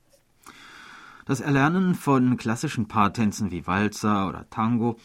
Das 1.25 1.41
Erlernen 1.41 1.95
von 1.95 2.37
klassischen 2.37 2.87
Paartänzen 2.87 3.51
wie 3.51 3.65
Walzer 3.65 4.29
oder 4.29 4.49
Tango 4.49 4.97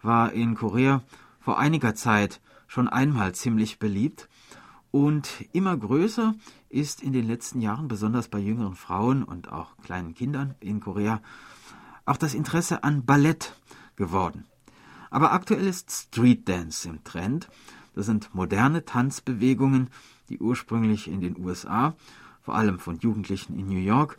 war 0.00 0.32
in 0.32 0.54
Korea 0.54 1.02
vor 1.40 1.58
einiger 1.58 1.94
Zeit 1.94 2.40
schon 2.66 2.88
einmal 2.88 3.34
ziemlich 3.34 3.78
beliebt 3.78 4.28
und 4.90 5.44
immer 5.52 5.76
größer 5.76 6.34
ist 6.70 7.02
in 7.02 7.12
den 7.12 7.26
letzten 7.26 7.60
Jahren, 7.60 7.88
besonders 7.88 8.28
bei 8.28 8.38
jüngeren 8.38 8.76
Frauen 8.76 9.24
und 9.24 9.52
auch 9.52 9.76
kleinen 9.82 10.14
Kindern 10.14 10.54
in 10.60 10.80
Korea, 10.80 11.20
auch 12.04 12.16
das 12.16 12.34
Interesse 12.34 12.84
an 12.84 13.04
Ballett 13.04 13.54
geworden. 13.96 14.46
Aber 15.10 15.32
aktuell 15.32 15.66
ist 15.66 15.90
Street 15.90 16.48
Dance 16.48 16.88
im 16.88 17.04
Trend. 17.04 17.48
Das 17.94 18.06
sind 18.06 18.34
moderne 18.34 18.84
Tanzbewegungen, 18.84 19.90
die 20.28 20.38
ursprünglich 20.38 21.08
in 21.08 21.20
den 21.20 21.38
USA, 21.38 21.94
vor 22.42 22.56
allem 22.56 22.78
von 22.78 22.98
Jugendlichen 22.98 23.58
in 23.58 23.68
New 23.68 23.78
York, 23.78 24.18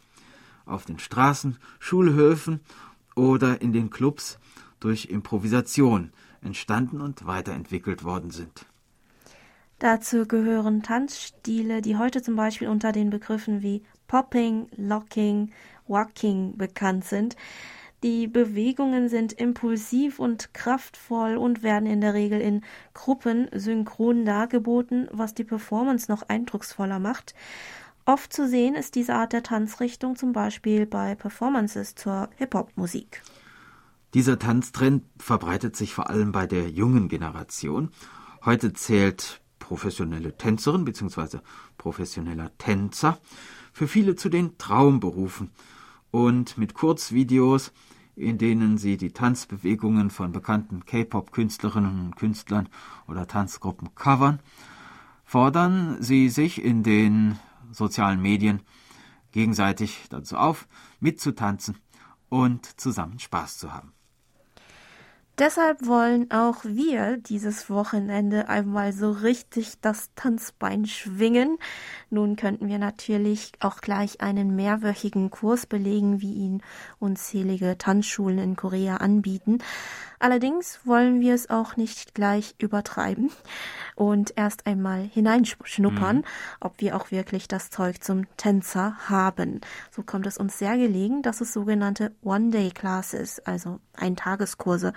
auf 0.66 0.86
den 0.86 1.00
Straßen, 1.00 1.58
Schulhöfen 1.80 2.62
oder 3.16 3.62
in 3.62 3.74
den 3.74 3.90
Clubs 3.90 4.40
durch 4.80 5.06
Improvisation 5.06 6.12
entstanden 6.42 7.02
und 7.02 7.26
weiterentwickelt 7.26 8.04
worden 8.04 8.32
sind. 8.32 8.66
Dazu 9.80 10.26
gehören 10.26 10.84
Tanzstile, 10.84 11.82
die 11.82 11.98
heute 11.98 12.22
zum 12.22 12.36
Beispiel 12.36 12.70
unter 12.70 12.92
den 12.94 13.10
Begriffen 13.10 13.62
wie 13.62 13.84
Popping, 14.08 14.68
Locking, 14.78 15.52
Walking 15.88 16.58
bekannt 16.58 17.04
sind. 17.04 17.36
Die 18.06 18.28
Bewegungen 18.28 19.10
sind 19.10 19.34
impulsiv 19.34 20.20
und 20.20 20.54
kraftvoll 20.54 21.38
und 21.38 21.64
werden 21.64 21.90
in 21.90 22.02
der 22.02 22.14
Regel 22.14 22.40
in 22.40 22.62
Gruppen 22.94 23.48
synchron 23.52 24.26
dargeboten, 24.26 25.08
was 25.12 25.34
die 25.34 25.44
Performance 25.44 26.06
noch 26.12 26.22
eindrucksvoller 26.22 27.00
macht. 27.00 27.34
Oft 28.06 28.32
zu 28.32 28.48
sehen 28.48 28.76
ist 28.76 28.94
diese 28.94 29.16
Art 29.16 29.34
der 29.34 29.42
Tanzrichtung 29.42 30.16
zum 30.16 30.34
Beispiel 30.34 30.86
bei 30.86 31.16
Performances 31.16 31.96
zur 31.96 32.30
Hip-Hop-Musik. 32.36 33.24
Dieser 34.14 34.38
Tanztrend 34.38 35.04
verbreitet 35.18 35.76
sich 35.76 35.96
vor 35.96 36.12
allem 36.12 36.32
bei 36.32 36.46
der 36.46 36.70
jungen 36.70 37.10
Generation. 37.10 37.90
Heute 38.46 38.74
zählt 38.74 39.42
professionelle 39.58 40.38
Tänzerin 40.38 40.86
bzw. 40.86 41.40
professioneller 41.80 42.52
Tänzer 42.60 43.18
für 43.74 43.88
viele 43.88 44.16
zu 44.16 44.30
den 44.30 44.60
Traumberufen 44.60 45.50
und 46.12 46.60
mit 46.60 46.76
Kurzvideos, 46.76 47.74
in 48.16 48.38
denen 48.38 48.78
sie 48.78 48.98
die 48.98 49.12
Tanzbewegungen 49.12 50.10
von 50.10 50.32
bekannten 50.32 50.86
K-Pop-Künstlerinnen 50.86 52.06
und 52.08 52.16
Künstlern 52.16 52.70
oder 53.08 53.28
Tanzgruppen 53.28 53.94
covern, 53.96 54.40
fordern 55.26 55.98
sie 56.02 56.30
sich 56.30 56.64
in 56.64 56.84
den 56.84 57.40
sozialen 57.72 58.22
Medien 58.22 58.62
gegenseitig 59.32 60.06
dazu 60.10 60.38
auf, 60.38 60.68
mitzutanzen 61.00 61.78
und 62.30 62.80
zusammen 62.80 63.20
Spaß 63.20 63.58
zu 63.58 63.74
haben. 63.74 63.95
Deshalb 65.38 65.86
wollen 65.86 66.32
auch 66.32 66.64
wir 66.64 67.18
dieses 67.18 67.70
Wochenende 67.70 68.48
einmal 68.48 68.94
so 68.94 69.12
richtig 69.12 69.74
das 69.82 70.10
Tanzbein 70.16 70.86
schwingen. 70.86 71.58
Nun 72.10 72.38
könnten 72.38 72.70
wir 72.70 72.80
natürlich 72.80 73.52
auch 73.60 73.82
gleich 73.82 74.22
einen 74.22 74.56
mehrwöchigen 74.56 75.32
Kurs 75.32 75.66
belegen, 75.66 76.22
wie 76.22 76.36
ihn 76.36 76.62
unzählige 77.00 77.78
Tanzschulen 77.78 78.40
in 78.40 78.56
Korea 78.56 78.98
anbieten. 78.98 79.58
Allerdings 80.20 80.80
wollen 80.86 81.20
wir 81.20 81.36
es 81.36 81.50
auch 81.50 81.76
nicht 81.76 82.16
gleich 82.16 82.56
übertreiben 82.58 83.30
und 83.96 84.34
erst 84.36 84.68
einmal 84.68 85.04
hineinschnuppern, 85.04 86.18
mhm. 86.18 86.24
ob 86.60 86.80
wir 86.82 86.96
auch 86.96 87.12
wirklich 87.12 87.48
das 87.48 87.70
Zeug 87.70 88.04
zum 88.04 88.26
Tänzer 88.38 88.96
haben. 89.10 89.62
So 89.92 90.04
kommt 90.04 90.28
es 90.28 90.38
uns 90.38 90.60
sehr 90.60 90.78
gelegen, 90.78 91.22
dass 91.22 91.42
es 91.42 91.54
sogenannte 91.54 92.14
One-Day-Classes, 92.22 93.40
also 93.46 93.80
Eintageskurse, 93.96 94.94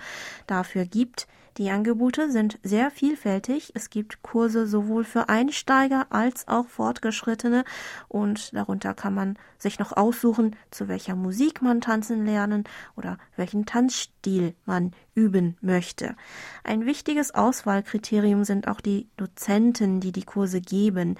dafür 0.47 0.85
gibt. 0.85 1.27
Die 1.59 1.71
Angebote 1.71 2.31
sind 2.31 2.57
sehr 2.63 2.89
vielfältig. 2.89 3.73
Es 3.75 3.89
gibt 3.89 4.21
Kurse 4.21 4.65
sowohl 4.65 5.03
für 5.03 5.27
Einsteiger 5.27 6.07
als 6.09 6.47
auch 6.47 6.69
Fortgeschrittene 6.69 7.65
und 8.07 8.55
darunter 8.55 8.93
kann 8.93 9.13
man 9.13 9.37
sich 9.57 9.77
noch 9.77 9.91
aussuchen, 9.91 10.55
zu 10.71 10.87
welcher 10.87 11.17
Musik 11.17 11.61
man 11.61 11.81
tanzen 11.81 12.25
lernen 12.25 12.63
oder 12.95 13.17
welchen 13.35 13.65
Tanzstil 13.65 14.55
man 14.65 14.93
üben 15.15 15.57
möchte. 15.59 16.15
Ein 16.63 16.85
wichtiges 16.85 17.35
Auswahlkriterium 17.35 18.45
sind 18.45 18.69
auch 18.69 18.79
die 18.79 19.09
Dozenten, 19.17 19.99
die 19.99 20.13
die 20.13 20.23
Kurse 20.23 20.61
geben. 20.61 21.15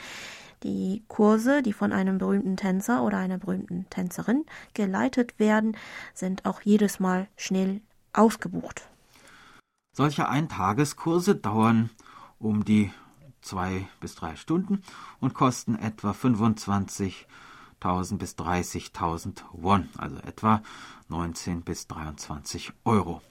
Die 0.63 1.04
Kurse, 1.10 1.62
die 1.62 1.73
von 1.73 1.91
einem 1.91 2.17
berühmten 2.17 2.56
Tänzer 2.56 3.04
oder 3.04 3.17
einer 3.17 3.39
berühmten 3.39 3.88
Tänzerin 3.89 4.45
geleitet 4.73 5.38
werden, 5.38 5.75
sind 6.13 6.46
auch 6.46 6.62
jedes 6.62 7.02
Mal 7.02 7.27
schnell 7.35 7.81
ausgebucht. 8.13 8.88
Solche 10.00 10.29
Eintageskurse 10.29 11.35
dauern 11.35 11.89
um 12.39 12.63
die 12.63 12.89
zwei 13.41 13.89
bis 14.00 14.15
drei 14.15 14.37
Stunden 14.37 14.81
und 15.19 15.33
kosten 15.33 15.75
etwa 15.75 16.12
25.000 16.12 18.17
bis 18.17 18.35
30.000 18.35 19.41
Won, 19.52 19.89
also 19.97 20.15
etwa 20.19 20.63
19 21.10 21.63
bis 21.63 21.87
23 21.87 22.71
Euro. 22.85 23.21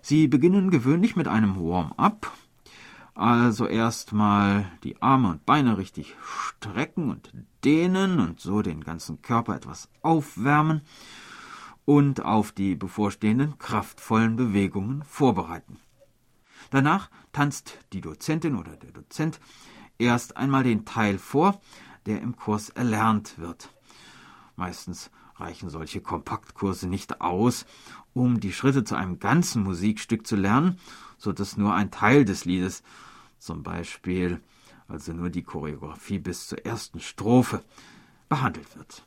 Sie 0.00 0.28
beginnen 0.28 0.70
gewöhnlich 0.70 1.16
mit 1.16 1.26
einem 1.26 1.56
Warm-up, 1.56 2.30
also 3.16 3.66
erstmal 3.66 4.70
die 4.84 5.02
Arme 5.02 5.30
und 5.30 5.44
Beine 5.44 5.76
richtig 5.76 6.14
strecken 6.22 7.10
und 7.10 7.32
dehnen 7.64 8.20
und 8.20 8.38
so 8.38 8.62
den 8.62 8.84
ganzen 8.84 9.22
Körper 9.22 9.56
etwas 9.56 9.88
aufwärmen 10.02 10.82
und 11.84 12.24
auf 12.24 12.52
die 12.52 12.74
bevorstehenden 12.74 13.58
kraftvollen 13.58 14.36
Bewegungen 14.36 15.02
vorbereiten. 15.02 15.78
Danach 16.70 17.10
tanzt 17.32 17.78
die 17.92 18.00
Dozentin 18.00 18.56
oder 18.56 18.76
der 18.76 18.92
Dozent 18.92 19.40
erst 19.98 20.36
einmal 20.36 20.64
den 20.64 20.84
Teil 20.84 21.18
vor, 21.18 21.60
der 22.06 22.20
im 22.20 22.36
Kurs 22.36 22.70
erlernt 22.70 23.38
wird. 23.38 23.70
Meistens 24.56 25.10
reichen 25.36 25.68
solche 25.68 26.00
Kompaktkurse 26.00 26.88
nicht 26.88 27.20
aus, 27.20 27.66
um 28.12 28.40
die 28.40 28.52
Schritte 28.52 28.84
zu 28.84 28.94
einem 28.94 29.18
ganzen 29.18 29.62
Musikstück 29.62 30.26
zu 30.26 30.36
lernen, 30.36 30.78
so 31.18 31.32
dass 31.32 31.56
nur 31.56 31.74
ein 31.74 31.90
Teil 31.90 32.24
des 32.24 32.44
Liedes, 32.44 32.82
zum 33.38 33.62
Beispiel 33.62 34.40
also 34.86 35.12
nur 35.12 35.30
die 35.30 35.42
Choreografie 35.42 36.18
bis 36.18 36.48
zur 36.48 36.64
ersten 36.64 37.00
Strophe, 37.00 37.64
behandelt 38.28 38.76
wird. 38.76 39.04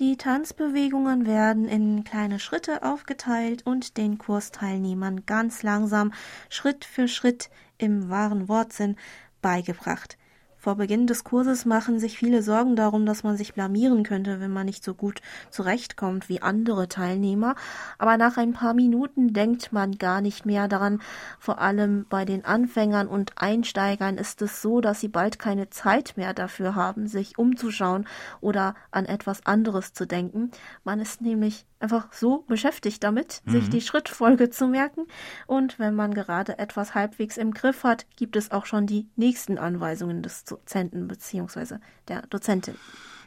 Die 0.00 0.16
Tanzbewegungen 0.16 1.24
werden 1.24 1.68
in 1.68 2.02
kleine 2.02 2.40
Schritte 2.40 2.82
aufgeteilt 2.82 3.64
und 3.64 3.96
den 3.96 4.18
Kursteilnehmern 4.18 5.24
ganz 5.24 5.62
langsam 5.62 6.12
Schritt 6.48 6.84
für 6.84 7.06
Schritt 7.06 7.48
im 7.78 8.08
wahren 8.08 8.48
Wortsinn 8.48 8.96
beigebracht. 9.40 10.18
Vor 10.64 10.76
Beginn 10.76 11.06
des 11.06 11.24
Kurses 11.24 11.66
machen 11.66 11.98
sich 12.00 12.16
viele 12.16 12.42
Sorgen 12.42 12.74
darum, 12.74 13.04
dass 13.04 13.22
man 13.22 13.36
sich 13.36 13.52
blamieren 13.52 14.02
könnte, 14.02 14.40
wenn 14.40 14.50
man 14.50 14.64
nicht 14.64 14.82
so 14.82 14.94
gut 14.94 15.20
zurechtkommt 15.50 16.30
wie 16.30 16.40
andere 16.40 16.88
Teilnehmer. 16.88 17.54
Aber 17.98 18.16
nach 18.16 18.38
ein 18.38 18.54
paar 18.54 18.72
Minuten 18.72 19.34
denkt 19.34 19.74
man 19.74 19.98
gar 19.98 20.22
nicht 20.22 20.46
mehr 20.46 20.66
daran. 20.66 21.02
Vor 21.38 21.60
allem 21.60 22.06
bei 22.08 22.24
den 22.24 22.46
Anfängern 22.46 23.08
und 23.08 23.32
Einsteigern 23.36 24.16
ist 24.16 24.40
es 24.40 24.62
so, 24.62 24.80
dass 24.80 25.00
sie 25.00 25.08
bald 25.08 25.38
keine 25.38 25.68
Zeit 25.68 26.14
mehr 26.16 26.32
dafür 26.32 26.74
haben, 26.74 27.08
sich 27.08 27.36
umzuschauen 27.36 28.06
oder 28.40 28.74
an 28.90 29.04
etwas 29.04 29.44
anderes 29.44 29.92
zu 29.92 30.06
denken. 30.06 30.50
Man 30.82 30.98
ist 30.98 31.20
nämlich 31.20 31.66
einfach 31.84 32.12
so 32.12 32.44
beschäftigt 32.48 33.04
damit, 33.04 33.42
mhm. 33.44 33.50
sich 33.52 33.68
die 33.68 33.80
Schrittfolge 33.82 34.48
zu 34.48 34.66
merken. 34.66 35.06
Und 35.46 35.78
wenn 35.78 35.94
man 35.94 36.14
gerade 36.14 36.58
etwas 36.58 36.94
halbwegs 36.94 37.36
im 37.36 37.52
Griff 37.52 37.84
hat, 37.84 38.06
gibt 38.16 38.36
es 38.36 38.50
auch 38.50 38.64
schon 38.64 38.86
die 38.86 39.06
nächsten 39.16 39.58
Anweisungen 39.58 40.22
des 40.22 40.44
Dozenten 40.44 41.06
bzw. 41.06 41.76
der 42.08 42.22
Dozentin. 42.22 42.74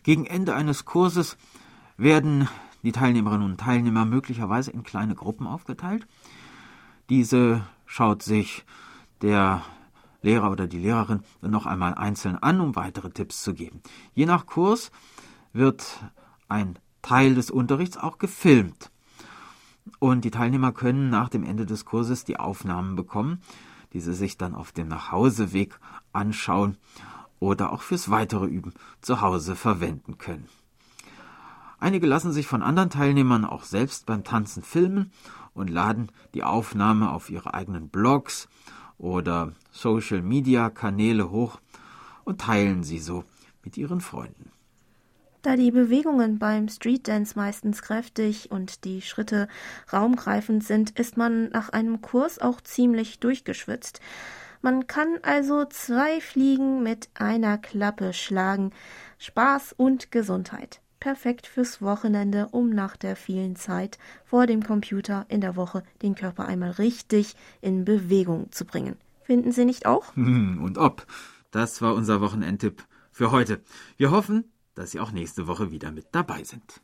Gegen 0.01 0.25
Ende 0.25 0.55
eines 0.55 0.85
Kurses 0.85 1.37
werden 1.97 2.49
die 2.81 2.91
Teilnehmerinnen 2.91 3.45
und 3.45 3.59
Teilnehmer 3.59 4.05
möglicherweise 4.05 4.71
in 4.71 4.83
kleine 4.83 5.13
Gruppen 5.13 5.45
aufgeteilt. 5.45 6.07
Diese 7.09 7.61
schaut 7.85 8.23
sich 8.23 8.65
der 9.21 9.61
Lehrer 10.21 10.51
oder 10.51 10.67
die 10.67 10.79
Lehrerin 10.79 11.21
noch 11.41 11.65
einmal 11.65 11.93
einzeln 11.93 12.37
an, 12.37 12.59
um 12.59 12.75
weitere 12.75 13.11
Tipps 13.11 13.43
zu 13.43 13.53
geben. 13.53 13.81
Je 14.13 14.25
nach 14.25 14.45
Kurs 14.45 14.91
wird 15.53 15.85
ein 16.49 16.79
Teil 17.01 17.35
des 17.35 17.51
Unterrichts 17.51 17.97
auch 17.97 18.17
gefilmt. 18.17 18.91
Und 19.99 20.25
die 20.25 20.31
Teilnehmer 20.31 20.71
können 20.71 21.09
nach 21.09 21.29
dem 21.29 21.43
Ende 21.43 21.65
des 21.65 21.85
Kurses 21.85 22.23
die 22.25 22.39
Aufnahmen 22.39 22.95
bekommen, 22.95 23.41
die 23.93 23.99
sie 23.99 24.13
sich 24.13 24.37
dann 24.37 24.55
auf 24.55 24.71
dem 24.71 24.87
Nachhauseweg 24.87 25.79
anschauen 26.13 26.77
oder 27.39 27.71
auch 27.71 27.81
fürs 27.81 28.09
weitere 28.09 28.45
Üben 28.45 28.73
zu 29.01 29.21
Hause 29.21 29.55
verwenden 29.55 30.17
können. 30.17 30.47
Einige 31.79 32.07
lassen 32.07 32.31
sich 32.31 32.47
von 32.47 32.63
anderen 32.63 32.89
Teilnehmern 32.89 33.45
auch 33.45 33.63
selbst 33.63 34.07
beim 34.07 34.23
Tanzen 34.23 34.63
filmen 34.63 35.11
und 35.53 35.69
laden 35.69 36.11
die 36.33 36.43
Aufnahme 36.43 37.11
auf 37.11 37.29
ihre 37.29 37.53
eigenen 37.53 37.89
Blogs 37.89 38.47
oder 38.97 39.53
Social 39.71 40.23
Media 40.23 40.69
Kanäle 40.69 41.29
hoch 41.29 41.59
und 42.23 42.41
teilen 42.41 42.83
sie 42.83 42.99
so 42.99 43.23
mit 43.63 43.77
ihren 43.77 44.01
Freunden. 44.01 44.51
Da 45.47 45.55
die 45.55 45.71
Bewegungen 45.71 46.39
beim 46.39 46.67
Streetdance 46.67 47.37
meistens 47.37 47.81
kräftig 47.81 48.51
und 48.51 48.83
die 48.83 49.01
Schritte 49.01 49.47
raumgreifend 49.93 50.61
sind, 50.61 50.99
ist 50.99 51.15
man 51.15 51.47
nach 51.51 51.69
einem 51.69 52.01
Kurs 52.01 52.37
auch 52.39 52.59
ziemlich 52.59 53.21
durchgeschwitzt. 53.21 54.01
Man 54.61 54.87
kann 54.87 55.07
also 55.21 55.63
zwei 55.63 56.19
Fliegen 56.19 56.83
mit 56.83 57.07
einer 57.13 57.57
Klappe 57.57 58.11
schlagen. 58.11 58.73
Spaß 59.19 59.71
und 59.71 60.11
Gesundheit. 60.11 60.81
Perfekt 60.99 61.47
fürs 61.47 61.81
Wochenende, 61.81 62.49
um 62.51 62.71
nach 62.71 62.97
der 62.97 63.15
vielen 63.15 63.55
Zeit 63.55 63.97
vor 64.25 64.47
dem 64.47 64.61
Computer 64.63 65.25
in 65.29 65.39
der 65.39 65.55
Woche 65.55 65.83
den 66.01 66.15
Körper 66.15 66.45
einmal 66.45 66.71
richtig 66.71 67.37
in 67.61 67.85
Bewegung 67.85 68.51
zu 68.51 68.65
bringen. 68.65 68.97
Finden 69.23 69.53
Sie 69.53 69.63
nicht 69.63 69.85
auch? 69.85 70.13
Und 70.17 70.77
ob. 70.77 71.07
Das 71.51 71.81
war 71.81 71.93
unser 71.93 72.19
Wochenendtipp 72.19 72.83
für 73.13 73.31
heute. 73.31 73.61
Wir 73.95 74.11
hoffen, 74.11 74.43
dass 74.77 74.91
Sie 74.91 74.99
auch 74.99 75.11
nächste 75.11 75.47
Woche 75.47 75.71
wieder 75.71 75.91
mit 75.91 76.07
dabei 76.11 76.43
sind. 76.43 76.81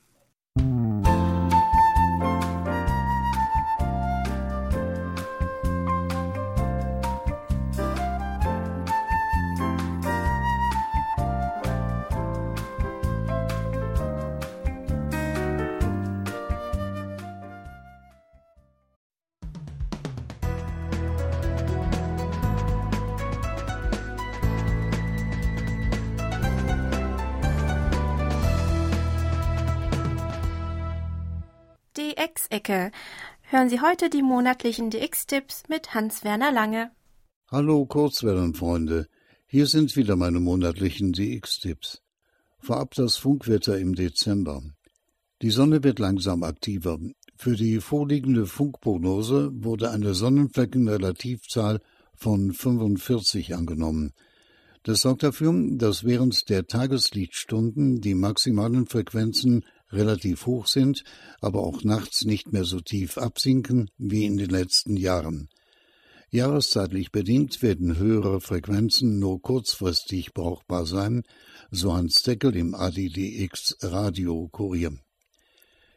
Hören 33.53 33.69
Sie 33.69 33.81
heute 33.81 34.09
die 34.09 34.23
monatlichen 34.23 34.89
DX-Tipps 34.89 35.65
mit 35.69 35.93
Hans-Werner 35.93 36.51
Lange. 36.51 36.89
Hallo 37.51 37.85
Kurzwellenfreunde, 37.85 39.05
hier 39.45 39.67
sind 39.67 39.95
wieder 39.95 40.15
meine 40.15 40.39
monatlichen 40.39 41.13
DX-Tipps. 41.13 42.01
Vorab 42.57 42.95
das 42.95 43.15
Funkwetter 43.15 43.77
im 43.77 43.93
Dezember. 43.93 44.63
Die 45.43 45.51
Sonne 45.51 45.83
wird 45.83 45.99
langsam 45.99 46.41
aktiver. 46.41 46.97
Für 47.37 47.55
die 47.55 47.79
vorliegende 47.79 48.47
Funkprognose 48.47 49.51
wurde 49.53 49.91
eine 49.91 50.15
Sonnenfleckenrelativzahl 50.15 51.79
von 52.15 52.53
45 52.53 53.53
angenommen. 53.53 54.13
Das 54.81 55.01
sorgt 55.01 55.21
dafür, 55.21 55.53
dass 55.77 56.03
während 56.03 56.49
der 56.49 56.65
Tageslichtstunden 56.65 58.01
die 58.01 58.15
maximalen 58.15 58.87
Frequenzen 58.87 59.63
relativ 59.93 60.45
hoch 60.45 60.67
sind, 60.67 61.03
aber 61.41 61.61
auch 61.61 61.83
nachts 61.83 62.25
nicht 62.25 62.51
mehr 62.51 62.65
so 62.65 62.79
tief 62.79 63.17
absinken 63.17 63.89
wie 63.97 64.25
in 64.25 64.37
den 64.37 64.49
letzten 64.49 64.97
Jahren. 64.97 65.49
Jahreszeitlich 66.29 67.11
bedingt 67.11 67.61
werden 67.61 67.97
höhere 67.97 68.41
Frequenzen 68.41 69.19
nur 69.19 69.39
kurzfristig 69.41 70.33
brauchbar 70.33 70.87
sein, 70.87 71.21
so 71.69 71.93
Hans 71.93 72.23
Deckel 72.23 72.55
im 72.55 72.73
ADDX 72.73 73.77
Radio 73.81 74.47
Kurier. 74.51 74.97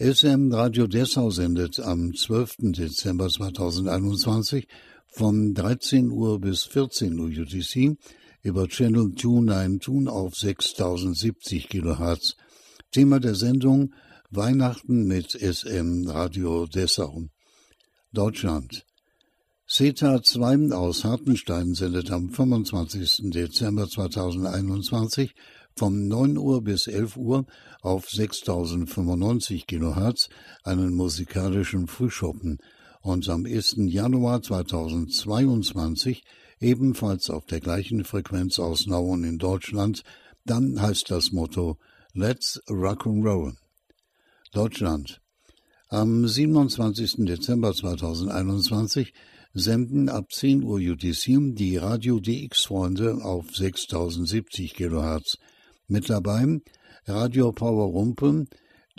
SM 0.00 0.52
Radio 0.52 0.86
Dessau 0.86 1.28
sendet 1.32 1.80
am 1.80 2.14
12. 2.14 2.70
Dezember 2.70 3.28
2021 3.28 4.68
von 5.08 5.54
13 5.54 6.12
Uhr 6.12 6.40
bis 6.40 6.66
14 6.66 7.18
Uhr 7.18 7.26
UTC 7.26 7.96
über 8.42 8.68
Channel 8.68 9.12
292 9.16 10.08
auf 10.08 10.36
6070 10.36 11.68
kHz. 11.68 12.36
Thema 12.92 13.18
der 13.18 13.34
Sendung 13.34 13.92
Weihnachten 14.30 15.08
mit 15.08 15.32
SM 15.32 16.06
Radio 16.06 16.66
Dessau. 16.66 17.24
Deutschland. 18.12 18.86
CETA 19.66 20.22
2 20.22 20.76
aus 20.76 21.02
Hartenstein 21.02 21.74
sendet 21.74 22.12
am 22.12 22.30
25. 22.30 23.32
Dezember 23.32 23.88
2021 23.88 25.34
von 25.78 26.08
9 26.08 26.36
Uhr 26.36 26.62
bis 26.62 26.88
11 26.88 27.16
Uhr 27.16 27.46
auf 27.82 28.10
6095 28.10 29.68
kHz 29.68 30.28
einen 30.64 30.92
musikalischen 30.92 31.86
Frühschoppen 31.86 32.58
und 33.00 33.28
am 33.28 33.46
1. 33.46 33.76
Januar 33.86 34.42
2022 34.42 36.24
ebenfalls 36.60 37.30
auf 37.30 37.46
der 37.46 37.60
gleichen 37.60 38.04
Frequenz 38.04 38.58
aus 38.58 38.88
Nauen 38.88 39.22
in 39.22 39.38
Deutschland, 39.38 40.02
dann 40.44 40.82
heißt 40.82 41.10
das 41.10 41.30
Motto 41.30 41.78
Let's 42.12 42.60
Rock'n'Roll. 42.68 43.54
Deutschland. 44.52 45.20
Am 45.88 46.26
27. 46.26 47.24
Dezember 47.24 47.72
2021 47.72 49.12
senden 49.54 50.08
ab 50.08 50.32
10 50.32 50.64
Uhr 50.64 50.80
UTC 50.80 51.54
die 51.54 51.76
Radio 51.76 52.18
DX-Freunde 52.18 53.20
auf 53.22 53.54
6070 53.54 54.74
kHz. 54.74 55.38
Mit 55.90 56.10
dabei 56.10 56.60
Radio 57.06 57.50
Power 57.50 57.86
Rumpen, 57.86 58.50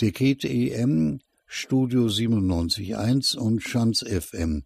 Decade 0.02 0.50
EM, 0.50 1.20
Studio 1.46 2.08
97.1 2.08 3.38
und 3.38 3.62
Schanz 3.62 4.04
FM. 4.04 4.64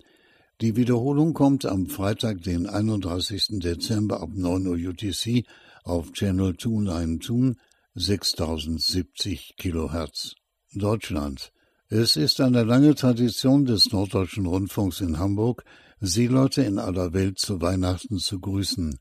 Die 0.62 0.78
Wiederholung 0.78 1.34
kommt 1.34 1.66
am 1.66 1.88
Freitag, 1.88 2.42
den 2.42 2.66
31. 2.66 3.60
Dezember 3.60 4.22
ab 4.22 4.30
9 4.34 4.68
Uhr 4.68 4.78
UTC 4.78 5.44
auf 5.84 6.14
Channel 6.14 6.56
292 6.56 7.62
6070 7.94 9.56
kHz. 9.58 10.36
Deutschland. 10.74 11.52
Es 11.90 12.16
ist 12.16 12.40
eine 12.40 12.64
lange 12.64 12.96
Tradition 12.96 13.66
des 13.66 13.92
Norddeutschen 13.92 14.46
Rundfunks 14.46 15.02
in 15.02 15.20
Hamburg, 15.20 15.66
Seeleute 16.00 16.64
in 16.64 16.80
aller 16.80 17.12
Welt 17.12 17.38
zu 17.38 17.60
Weihnachten 17.60 18.18
zu 18.18 18.40
grüßen. 18.40 18.98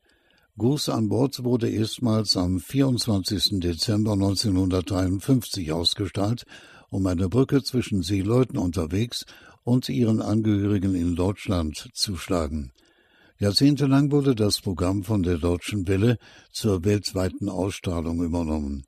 Gruß 0.63 0.91
an 0.91 1.09
Bord 1.09 1.43
wurde 1.43 1.69
erstmals 1.69 2.37
am 2.37 2.61
24. 2.61 3.59
Dezember 3.59 4.13
1953 4.13 5.73
ausgestrahlt, 5.73 6.45
um 6.89 7.05
eine 7.09 7.29
Brücke 7.29 7.65
zwischen 7.65 8.05
Seeleuten 8.05 8.59
unterwegs 8.59 9.27
und 9.65 9.89
ihren 9.89 10.23
Angehörigen 10.23 10.95
in 10.95 11.17
Deutschland 11.17 11.89
zu 11.95 12.15
schlagen. 12.15 12.71
Jahrzehntelang 13.41 14.13
wurde 14.13 14.37
das 14.37 14.61
Programm 14.61 15.03
von 15.03 15.25
der 15.25 15.39
Deutschen 15.39 15.89
Welle 15.89 16.17
zur 16.53 16.85
weltweiten 16.85 17.49
Ausstrahlung 17.49 18.23
übernommen. 18.23 18.85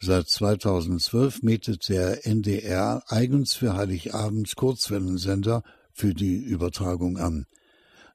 Seit 0.00 0.28
2012 0.28 1.44
mietet 1.44 1.88
der 1.88 2.26
NDR 2.26 3.04
eigens 3.06 3.54
für 3.54 3.76
Heiligabend 3.76 4.56
Kurzwellensender 4.56 5.62
für 5.92 6.14
die 6.14 6.38
Übertragung 6.38 7.16
an. 7.16 7.46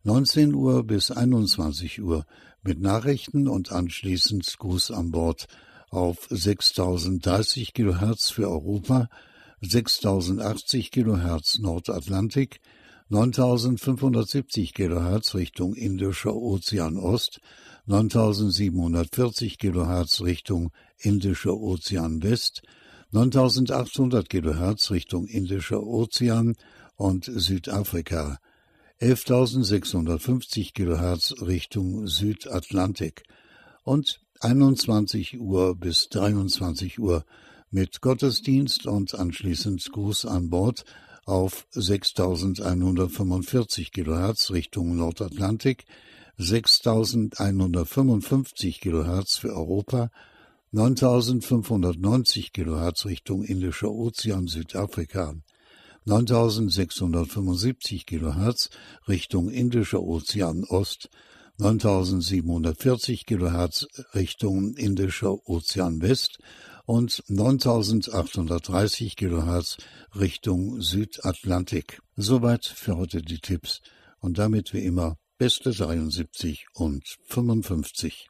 19 0.03 0.53
Uhr 0.53 0.86
bis 0.86 1.12
21 1.12 2.01
Uhr 2.01 2.26
mit 2.68 2.82
Nachrichten 2.82 3.47
und 3.47 3.72
anschließend 3.72 4.57
Gruß 4.59 4.91
an 4.91 5.11
Bord 5.11 5.47
auf 5.89 6.28
6030 6.30 7.74
kHz 7.74 8.30
für 8.30 8.49
Europa, 8.49 9.07
6080 9.61 10.91
kHz 10.91 11.59
Nordatlantik, 11.59 12.59
9570 13.07 14.74
kHz 14.74 15.36
Richtung 15.36 15.76
Indischer 15.76 16.36
Ozean 16.36 16.97
Ost, 16.97 17.39
9740 17.86 19.59
kHz 19.59 20.22
Richtung 20.22 20.72
Indischer 20.97 21.55
Ozean 21.55 22.22
West, 22.22 22.63
9800 23.11 24.30
kHz 24.30 24.91
Richtung 24.91 25.26
Indischer 25.26 25.82
Ozean 25.84 26.57
und 26.97 27.32
Südafrika, 27.34 28.39
11.650 29.00 30.74
kHz 30.74 31.43
Richtung 31.43 32.08
Südatlantik 32.08 33.22
und 33.84 34.22
21 34.39 35.39
Uhr 35.39 35.76
bis 35.76 36.10
23 36.10 36.98
Uhr 36.98 37.24
mit 37.70 38.02
Gottesdienst 38.02 38.88
und 38.88 39.14
anschließend 39.14 39.88
Gruß 39.91 40.26
an 40.26 40.50
Bord 40.50 40.84
auf 41.28 41.68
6.145 41.74 43.91
kHz 43.91 44.50
Richtung 44.50 44.95
Nordatlantik, 44.95 45.86
6.155 46.39 48.80
kHz 48.80 49.38
für 49.38 49.56
Europa, 49.56 50.10
9.590 50.74 52.52
kHz 52.52 53.06
Richtung 53.06 53.43
Indischer 53.43 53.91
Ozean 53.91 54.48
Südafrika, 54.48 55.36
9.675 56.08 58.05
kHz 58.05 58.70
Richtung 59.10 59.49
Indischer 59.49 60.01
Ozean 60.01 60.64
Ost, 60.64 61.10
9.740 61.60 63.26
kHz 63.26 63.88
Richtung 64.16 64.74
Indischer 64.76 65.49
Ozean 65.49 66.01
West 66.01 66.38
und 66.86 67.26
9.830 67.28 69.18
kHz 69.18 69.78
Richtung 70.16 70.82
Südatlantik. 70.82 71.99
Soweit 72.16 72.66
für 72.66 72.95
heute 72.95 73.22
die 73.22 73.39
Tipps 73.39 73.82
und 74.22 74.38
damit 74.38 74.74
wie 74.74 74.86
immer 74.86 75.18
beste 75.38 75.72
73 75.72 76.68
und 76.74 77.03
55. 77.26 78.30